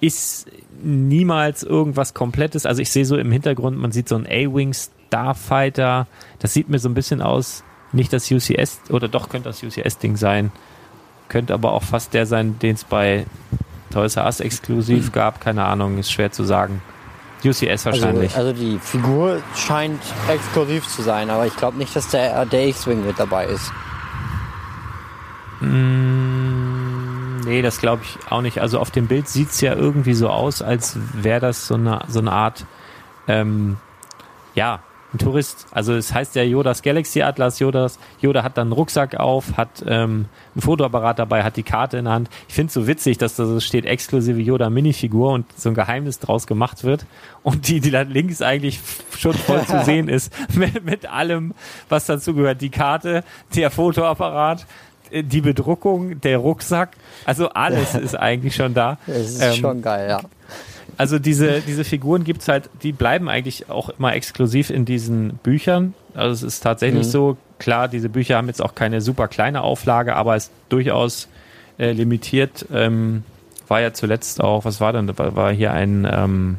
[0.01, 0.47] ist
[0.81, 2.65] niemals irgendwas Komplettes.
[2.65, 6.07] Also ich sehe so im Hintergrund, man sieht so einen A-Wing Starfighter.
[6.39, 10.15] Das sieht mir so ein bisschen aus, nicht das UCS, oder doch könnte das UCS-Ding
[10.15, 10.51] sein.
[11.27, 13.25] Könnte aber auch fast der sein, den es bei
[13.91, 15.41] Toys R Us exklusiv gab.
[15.41, 16.81] Keine Ahnung, ist schwer zu sagen.
[17.43, 18.35] UCS wahrscheinlich.
[18.35, 22.67] Also, also die Figur scheint exklusiv zu sein, aber ich glaube nicht, dass der, der
[22.67, 23.71] X-Wing mit dabei ist.
[25.61, 26.69] Mm,
[27.49, 28.61] Nee, das glaube ich auch nicht.
[28.61, 32.01] Also auf dem Bild sieht es ja irgendwie so aus, als wäre das so eine,
[32.07, 32.63] so eine Art,
[33.27, 33.77] ähm,
[34.53, 34.81] ja,
[35.13, 35.65] ein Tourist.
[35.71, 37.59] Also es heißt ja Yodas Galaxy Atlas.
[37.59, 41.97] Yodas, Yoda hat dann einen Rucksack auf, hat ähm, ein Fotoapparat dabei, hat die Karte
[41.97, 42.29] in der Hand.
[42.47, 45.75] Ich finde es so witzig, dass da so steht exklusive Yoda Minifigur und so ein
[45.75, 47.05] Geheimnis draus gemacht wird.
[47.41, 48.79] Und die, die da links eigentlich
[49.17, 51.53] schon voll zu sehen ist, mit, mit allem,
[51.89, 52.61] was dazu gehört.
[52.61, 53.23] Die Karte,
[53.55, 54.67] der Fotoapparat,
[55.09, 56.91] äh, die Bedruckung, der Rucksack,
[57.25, 58.99] also alles ist eigentlich schon da.
[59.07, 60.19] Das ist Ähm, schon geil, ja.
[60.99, 65.93] Also diese, diese Figuren gibt's halt, die bleiben eigentlich auch immer exklusiv in diesen Büchern.
[66.13, 67.09] Also es ist tatsächlich Mhm.
[67.11, 71.29] so, klar, diese Bücher haben jetzt auch keine super kleine Auflage, aber ist durchaus
[71.77, 72.65] äh, limitiert.
[72.73, 73.23] Ähm,
[73.69, 76.57] war ja zuletzt auch, was war denn, war, war hier ein, ähm,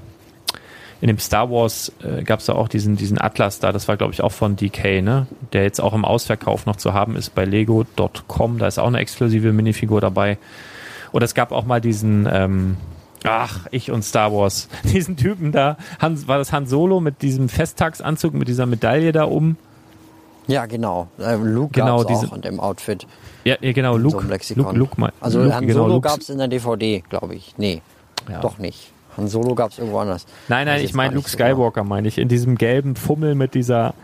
[1.03, 4.15] in dem Star Wars äh, gab's da auch diesen, diesen Atlas da, das war glaube
[4.15, 5.27] ich auch von DK, ne?
[5.53, 9.01] Der jetzt auch im Ausverkauf noch zu haben ist bei Lego.com, da ist auch eine
[9.01, 10.39] exklusive Minifigur dabei.
[11.13, 12.79] Oder es gab auch mal diesen, ähm,
[13.25, 17.49] ach, ich und Star Wars, diesen Typen da, Han, war das Han Solo mit diesem
[17.49, 19.57] Festtagsanzug, mit dieser Medaille da oben?
[20.47, 21.09] Ja, genau.
[21.19, 23.07] Äh, Luke Genau, gab's diese- auch in dem Outfit.
[23.45, 24.65] Ja, ja genau, Luke, so Lexikon.
[24.65, 27.55] Luke, Luke, mal- also Luke, Han genau, Solo Luke- gab's in der DVD, glaube ich.
[27.57, 27.83] Nee,
[28.29, 28.41] Ja.
[28.41, 28.91] doch nicht.
[29.17, 30.27] Han Solo gab's irgendwo anders.
[30.49, 31.51] Nein, nein, ich meine Luke so genau.
[31.51, 33.95] Skywalker, meine ich, in diesem gelben Fummel mit dieser,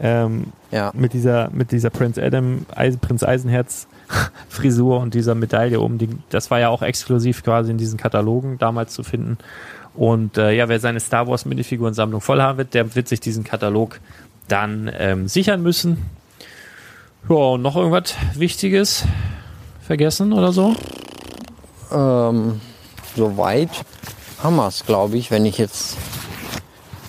[0.00, 0.90] ähm, Ja.
[0.94, 3.86] mit dieser, mit dieser Prince Adam, Eis, Prinz Eisenherz
[4.48, 5.98] Frisur und dieser Medaille oben.
[5.98, 9.38] Die, das war ja auch exklusiv quasi in diesen Katalogen damals zu finden.
[9.94, 13.44] Und äh, ja, wer seine Star Wars Minifigurensammlung voll haben wird, der wird sich diesen
[13.44, 14.00] Katalog
[14.48, 15.98] dann ähm, sichern müssen.
[17.28, 19.04] Ja, und noch irgendwas Wichtiges
[19.82, 20.74] vergessen oder so?
[21.92, 22.60] Ähm,
[23.16, 23.70] soweit
[24.42, 25.96] haben wir's, glaube ich, wenn ich jetzt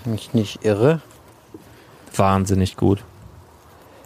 [0.05, 1.01] mich nicht irre.
[2.15, 3.03] Wahnsinnig gut.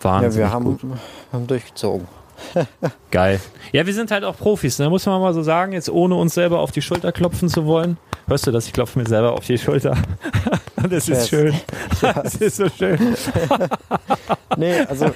[0.02, 0.84] Wahnsinnig ja, wir haben, gut.
[0.84, 1.00] wir
[1.32, 2.08] haben durchgezogen.
[3.12, 3.40] Geil.
[3.72, 4.90] Ja, wir sind halt auch Profis, ne?
[4.90, 7.98] muss man mal so sagen, jetzt ohne uns selber auf die Schulter klopfen zu wollen.
[8.28, 8.66] Hörst du das?
[8.68, 9.96] Ich klopfe mir selber auf die Schulter.
[10.78, 11.54] Und es ist schön.
[12.24, 13.16] Es ist so schön.
[14.58, 15.12] Nee, also,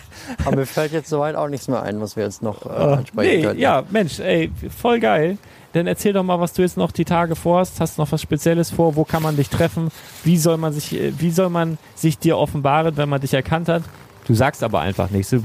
[0.45, 3.38] aber mir fällt jetzt soweit auch nichts mehr ein, was wir jetzt noch äh, ansprechen
[3.38, 3.61] Nee, könnten.
[3.61, 5.38] ja, Mensch, ey, voll geil.
[5.74, 7.80] Dann erzähl doch mal, was du jetzt noch die Tage vorhast.
[7.80, 8.95] Hast du noch was Spezielles vor?
[8.95, 9.89] Wo kann man dich treffen?
[10.24, 13.70] Wie soll man sich, äh, wie soll man sich dir offenbaren, wenn man dich erkannt
[13.70, 13.84] hat?
[14.30, 15.32] Du sagst aber einfach nichts.
[15.32, 15.42] Du,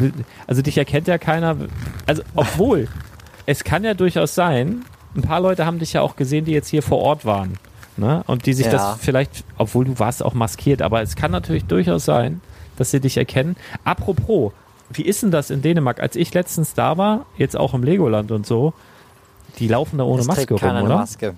[0.47, 1.57] also dich erkennt ja keiner.
[2.05, 2.87] Also, obwohl,
[3.47, 4.85] es kann ja durchaus sein,
[5.16, 7.55] ein paar Leute haben dich ja auch gesehen, die jetzt hier vor Ort waren.
[7.97, 8.22] Ne?
[8.26, 8.72] Und die sich Ja.
[8.72, 12.43] das vielleicht, obwohl du warst auch maskiert, aber es kann natürlich durchaus sein,
[12.76, 13.57] dass sie dich erkennen.
[13.85, 14.53] Apropos,
[14.91, 15.99] wie ist denn das in Dänemark?
[16.01, 18.74] Als ich letztens da war, jetzt auch im Legoland und so,
[19.61, 20.97] die laufen da ohne es Maske rum, oder?
[20.97, 21.35] Maske.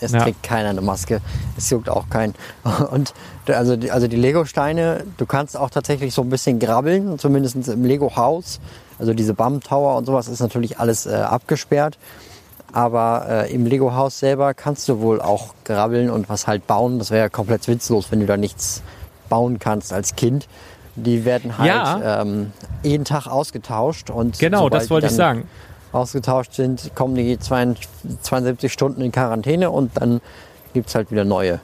[0.00, 0.20] Es Ja.
[0.22, 1.20] trägt keiner eine Maske.
[1.56, 2.34] Es juckt auch keinen.
[2.90, 3.12] Und
[3.46, 7.84] also die, also die Lego-Steine, du kannst auch tatsächlich so ein bisschen grabbeln, zumindest im
[7.84, 8.60] Lego-Haus.
[8.98, 11.98] Also diese BAM Tower und sowas ist natürlich alles äh, abgesperrt.
[12.72, 16.98] Aber äh, im Lego-Haus selber kannst du wohl auch grabbeln und was halt bauen.
[16.98, 18.82] Das wäre ja komplett witzlos, wenn du da nichts
[19.28, 20.46] bauen kannst als Kind.
[20.96, 22.22] Die werden halt Ja.
[22.22, 24.10] ähm, jeden Tag ausgetauscht.
[24.10, 25.48] Und Genau, das wollte ich sagen.
[25.92, 30.20] Ausgetauscht sind, kommen die 72 Stunden in Quarantäne und dann
[30.74, 31.60] gibt es halt wieder neue.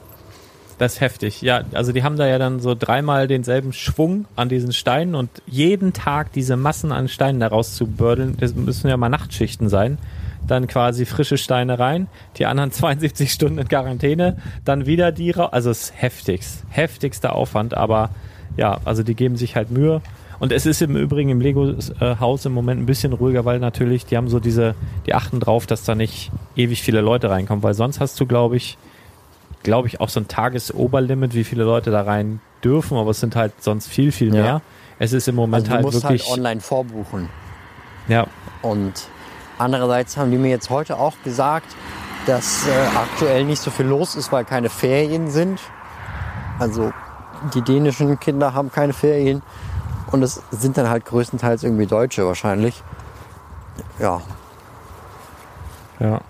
[0.77, 1.41] Das ist heftig.
[1.41, 5.29] Ja, also die haben da ja dann so dreimal denselben Schwung an diesen Steinen und
[5.45, 9.97] jeden Tag diese Massen an Steinen da rauszubürdeln, das müssen ja mal Nachtschichten sein.
[10.45, 12.07] Dann quasi frische Steine rein,
[12.37, 15.53] die anderen 72 Stunden in Quarantäne, dann wieder die raus.
[15.53, 18.09] Also es ist heftigst, heftigster Aufwand, aber
[18.57, 20.01] ja, also die geben sich halt Mühe.
[20.39, 24.17] Und es ist im Übrigen im Lego-Haus im Moment ein bisschen ruhiger, weil natürlich, die
[24.17, 24.75] haben so diese,
[25.05, 28.57] die achten drauf, dass da nicht ewig viele Leute reinkommen, weil sonst hast du, glaube
[28.57, 28.77] ich,
[29.63, 33.35] glaube ich, auch so ein Tagesoberlimit, wie viele Leute da rein dürfen, aber es sind
[33.35, 34.41] halt sonst viel, viel Ja.
[34.41, 34.61] mehr.
[34.99, 36.27] Es ist im Moment Also du halt musst wirklich.
[36.29, 37.29] halt online vorbuchen.
[38.07, 38.27] ja,
[38.61, 38.93] Und
[39.57, 41.67] andererseits haben die mir jetzt heute auch gesagt,
[42.27, 45.59] dass äh, aktuell nicht so viel los ist, weil keine Ferien sind.
[46.59, 46.91] Also
[47.53, 49.41] die dänischen Kinder haben keine Ferien.
[50.11, 52.81] Und es sind dann halt größtenteils irgendwie Deutsche wahrscheinlich.
[53.99, 54.21] Ja,
[55.99, 56.21] ja.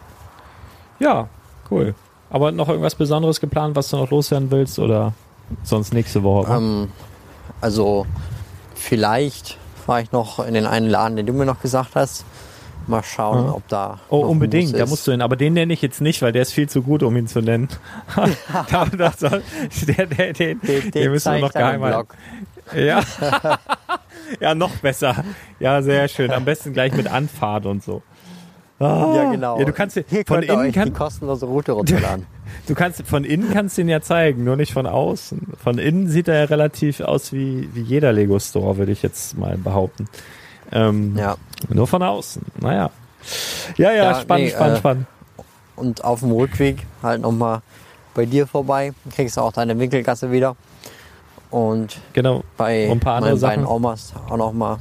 [0.99, 1.27] Ja,
[1.69, 1.93] cool.
[2.29, 5.13] Aber noch irgendwas Besonderes geplant, was du noch loswerden willst oder
[5.63, 6.51] sonst nächste Woche?
[6.53, 6.91] ähm,
[7.61, 8.05] also
[8.75, 12.25] vielleicht fahre ich noch in den einen Laden, den du mir noch gesagt hast.
[12.87, 13.51] Mal schauen, Ja.
[13.53, 13.99] ob da.
[14.09, 15.21] Oh, unbedingt, da musst du hin.
[15.23, 17.41] Aber den nenne ich jetzt nicht, weil der ist viel zu gut, um ihn zu
[17.41, 17.67] nennen.
[18.69, 22.09] da, der, der, den, Den, den müssen wir noch geheim halten.
[22.73, 23.01] Ja.
[24.39, 25.23] ja, noch besser.
[25.59, 26.31] Ja, sehr schön.
[26.31, 28.01] Am besten gleich mit Anfahrt und so.
[28.79, 29.13] Ah.
[29.15, 29.59] Ja, genau.
[29.59, 32.25] Ja, du kannst Hier von innen euch die kann, kostenlose Route runterladen.
[32.67, 35.53] du kannst von innen kannst du ihn ja zeigen, nur nicht von außen.
[35.63, 39.37] Von innen sieht er ja relativ aus wie, wie jeder Lego Store, würde ich jetzt
[39.37, 40.07] mal behaupten.
[40.71, 41.37] Ähm, ja.
[41.69, 42.41] Nur von außen.
[42.59, 42.89] Naja.
[43.77, 45.05] Ja, ja, Ja, spannend, nee, spannend, äh, spannend.
[45.77, 47.61] Und auf dem Rückweg halt nochmal
[48.13, 48.93] bei dir vorbei.
[49.15, 50.55] Kriegst du auch deine Winkelgasse wieder.
[51.51, 52.43] Und Genau.
[52.57, 53.75] bei Und ein paar andere meinen beiden Sachen.
[53.75, 54.77] Omas auch nochmal.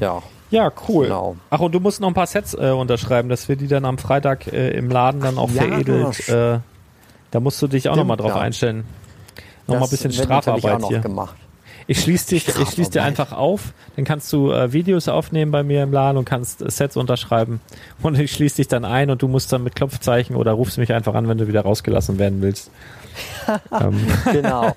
[0.00, 1.04] Ja, Ja, cool.
[1.06, 1.36] Genau.
[1.50, 3.98] Ach, und du musst noch ein paar Sets äh, unterschreiben, dass wir die dann am
[3.98, 6.28] Freitag äh, im Laden dann auch Ja, veredelt.
[6.28, 6.60] Äh,
[7.30, 8.40] da musst du dich auch nochmal drauf ja.
[8.40, 8.84] einstellen.
[9.66, 11.00] Nochmal ein bisschen Strafarbeit hier.
[11.00, 11.34] gemacht.
[11.86, 15.62] Ich schließe dich, ich schließ dir einfach auf, dann kannst du äh, Videos aufnehmen bei
[15.62, 17.60] mir im Laden und kannst äh, Sets unterschreiben.
[18.02, 20.92] Und ich schließe dich dann ein und du musst dann mit Klopfzeichen oder rufst mich
[20.92, 22.70] einfach an, wenn du wieder rausgelassen werden willst.
[23.80, 24.74] ähm, Genau.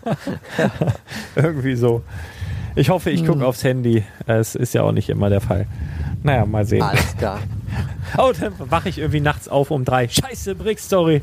[1.36, 2.04] irgendwie so.
[2.76, 3.28] Ich hoffe, ich Hm.
[3.28, 4.04] gucke aufs Handy.
[4.28, 5.66] Es ist ja auch nicht immer der Fall.
[6.24, 6.84] Naja, mal sehen.
[6.84, 7.40] Alles klar.
[8.18, 10.08] Oh, dann wache ich irgendwie nachts auf um drei.
[10.08, 11.22] Scheiße, Brick-Story.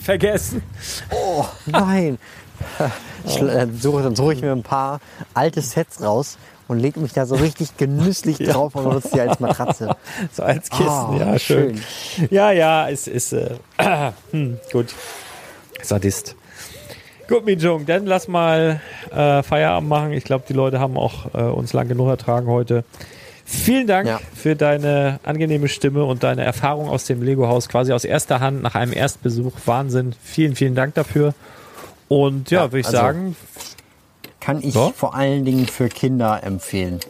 [0.00, 0.62] Vergessen.
[1.10, 2.18] Oh, nein.
[3.26, 5.00] Ich, äh, suche, dann suche ich mir ein paar
[5.32, 6.36] alte Sets raus
[6.68, 9.96] und lege mich da so richtig genüsslich drauf und benutze die als Matratze.
[10.32, 11.80] So als Kissen, Oh, ja, schön.
[12.30, 13.56] Ja, ja, es ist äh,
[14.30, 14.94] hm, gut.
[15.82, 16.36] Sadist.
[17.28, 18.80] Gut, Mijung, dann lass mal
[19.10, 20.12] äh, Feierabend machen.
[20.12, 22.84] Ich glaube, die Leute haben auch äh, uns lang genug ertragen heute.
[23.46, 24.20] Vielen Dank Ja.
[24.34, 28.74] für deine angenehme Stimme und deine Erfahrung aus dem Lego-Haus, quasi aus erster Hand nach
[28.74, 29.52] einem Erstbesuch.
[29.66, 30.14] Wahnsinn.
[30.22, 31.34] Vielen, vielen Dank dafür.
[32.08, 33.36] Und ja, Ja, würde ich also- sagen,
[34.40, 34.92] Kann ich So?
[34.94, 37.00] vor allen Dingen für Kinder empfehlen.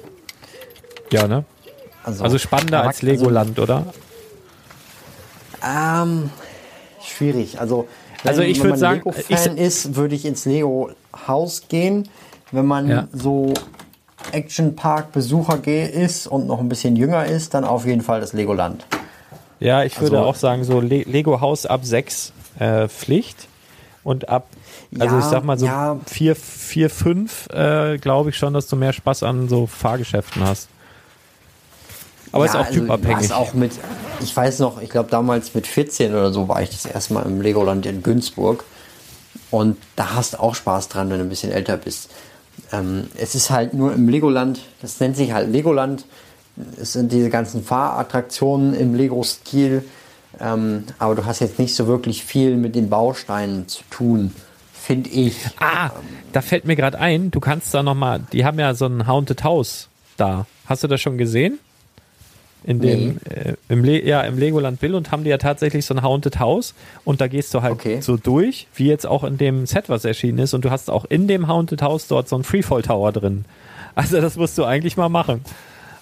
[1.10, 1.44] ja, ne?
[2.04, 3.86] Also spannender als Legoland, oder?
[5.66, 6.30] Ähm,
[7.02, 7.58] schwierig.
[7.60, 7.88] Also,
[8.22, 12.08] wenn, Also ich wenn würd man sagen, Lego-Fan ist, würde ich ins Lego-Haus gehen.
[12.52, 13.08] Wenn man Ja.
[13.12, 13.52] so
[14.32, 18.86] Action-Park-Besucher ge- ist und noch ein bisschen jünger ist, dann auf jeden Fall das Legoland.
[19.60, 23.48] Ja, ich würde Also- auch sagen, so Le Lego Haus ab sechs äh, Pflicht
[24.04, 24.46] und ab,
[24.98, 25.98] also Ja, ich sag mal so ja.
[26.06, 30.68] vier, vier, fünf, äh, glaube ich schon, dass du mehr Spaß an so Fahrgeschäften hast.
[32.32, 33.32] Aber ist auch also, typabhängig.
[33.32, 33.72] auch mit,
[34.20, 37.22] ich weiß noch, ich glaube damals mit 14 oder so war ich das erste Mal
[37.26, 38.64] im Legoland in Günzburg.
[39.50, 42.10] Und da hast du auch Spaß dran, wenn du ein bisschen älter bist.
[42.72, 46.06] Ähm, es ist halt nur im Legoland, das nennt sich halt Legoland.
[46.80, 49.84] Es sind diese ganzen Fahrattraktionen im Lego-Stil.
[50.40, 54.34] Ähm, aber du hast jetzt nicht so wirklich viel mit den Bausteinen zu tun,
[54.84, 55.36] finde ich.
[55.60, 55.90] Ah,
[56.32, 59.44] da fällt mir gerade ein, du kannst da nochmal, die haben ja so ein Haunted
[59.44, 60.46] House da.
[60.66, 61.58] Hast du das schon gesehen?
[62.66, 65.92] In dem, äh, im, Le ja, im Legoland Bill und haben die ja tatsächlich so
[65.94, 66.72] ein Haunted House
[67.04, 68.00] und da gehst du halt Okay.
[68.00, 71.04] so durch, wie jetzt auch in dem Set, was erschienen ist und du hast auch
[71.04, 73.44] in dem Haunted House dort so einen Freefall Tower drin.
[73.96, 75.44] Also das musst du eigentlich mal machen.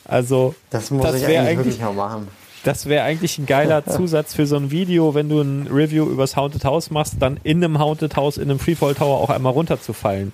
[0.07, 2.29] Also Das muss ich wär eigentlich wirklich mal machen.
[2.65, 6.37] Das wäre eigentlich ein geiler Zusatz für so ein Video, wenn du ein Review übers
[6.37, 10.33] Haunted House machst, dann in einem Haunted House, in einem Freefall Tower auch einmal runterzufallen.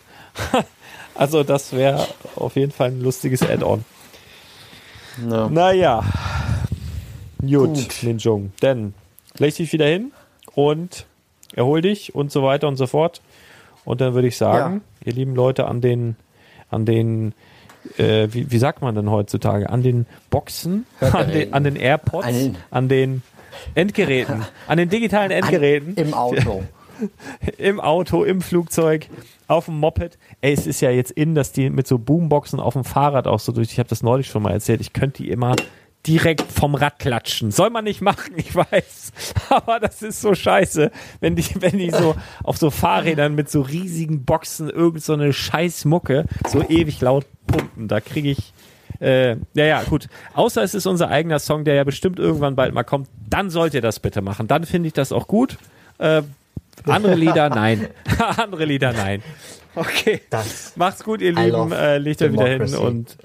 [1.14, 2.06] also das wäre
[2.36, 3.84] auf jeden Fall ein lustiges Add-on.
[5.28, 5.48] Ja.
[5.48, 6.04] Naja.
[7.40, 8.02] Gut, Gut.
[8.02, 8.52] Ninjung.
[8.60, 8.94] Dann
[9.38, 10.12] leg dich wieder hin
[10.54, 11.06] und
[11.54, 13.20] erhol dich und so weiter und so fort.
[13.84, 16.16] Und dann würde ich sagen, ihr lieben Leute, an den,
[16.70, 17.32] an den,
[17.98, 19.70] äh, wie, wie sagt man denn heutzutage?
[19.70, 23.22] An den Boxen, an den, an den AirPods, An den- an den
[23.74, 25.94] Endgeräten, an den digitalen Endgeräten.
[25.96, 26.62] Im Auto.
[27.58, 29.06] Im Auto, im Flugzeug,
[29.46, 30.18] auf dem Moped.
[30.40, 33.38] Ey, es ist ja jetzt in, dass die mit so Boomboxen auf dem Fahrrad auch
[33.38, 33.70] so durch.
[33.70, 34.80] Ich habe das neulich schon mal erzählt.
[34.80, 35.54] Ich könnte die immer
[36.08, 37.52] direkt vom Rad klatschen.
[37.52, 39.12] Soll man nicht machen, ich weiß.
[39.50, 40.90] Aber das ist so scheiße,
[41.20, 45.32] wenn die, wenn die so auf so Fahrrädern mit so riesigen Boxen irgend so eine
[45.32, 47.88] scheiß Mucke so ewig laut pumpen.
[47.88, 48.52] Da kriege ich.
[49.00, 50.08] Äh, ja, ja, gut.
[50.34, 53.08] Außer es ist unser eigener Song, der ja bestimmt irgendwann bald mal kommt.
[53.28, 54.46] Dann sollt ihr das bitte machen.
[54.48, 55.56] Dann finde ich das auch gut.
[55.98, 56.22] Äh,
[56.84, 57.88] andere Lieder, nein.
[58.36, 59.22] andere Lieder, nein.
[59.74, 60.20] Okay.
[60.30, 60.72] Das.
[60.76, 61.72] Macht's gut, ihr I Lieben.
[61.72, 63.16] Äh, legt euch wieder hin und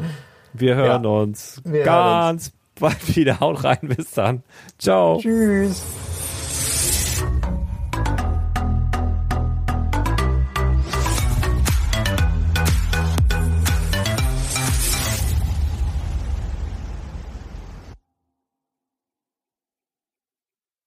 [0.53, 1.09] wir hören Ja.
[1.09, 3.39] uns Wir hören ganz bald wieder.
[3.39, 3.79] Haut rein.
[3.81, 4.43] Bis dann.
[4.77, 5.19] Ciao.
[5.19, 5.81] Tschüss.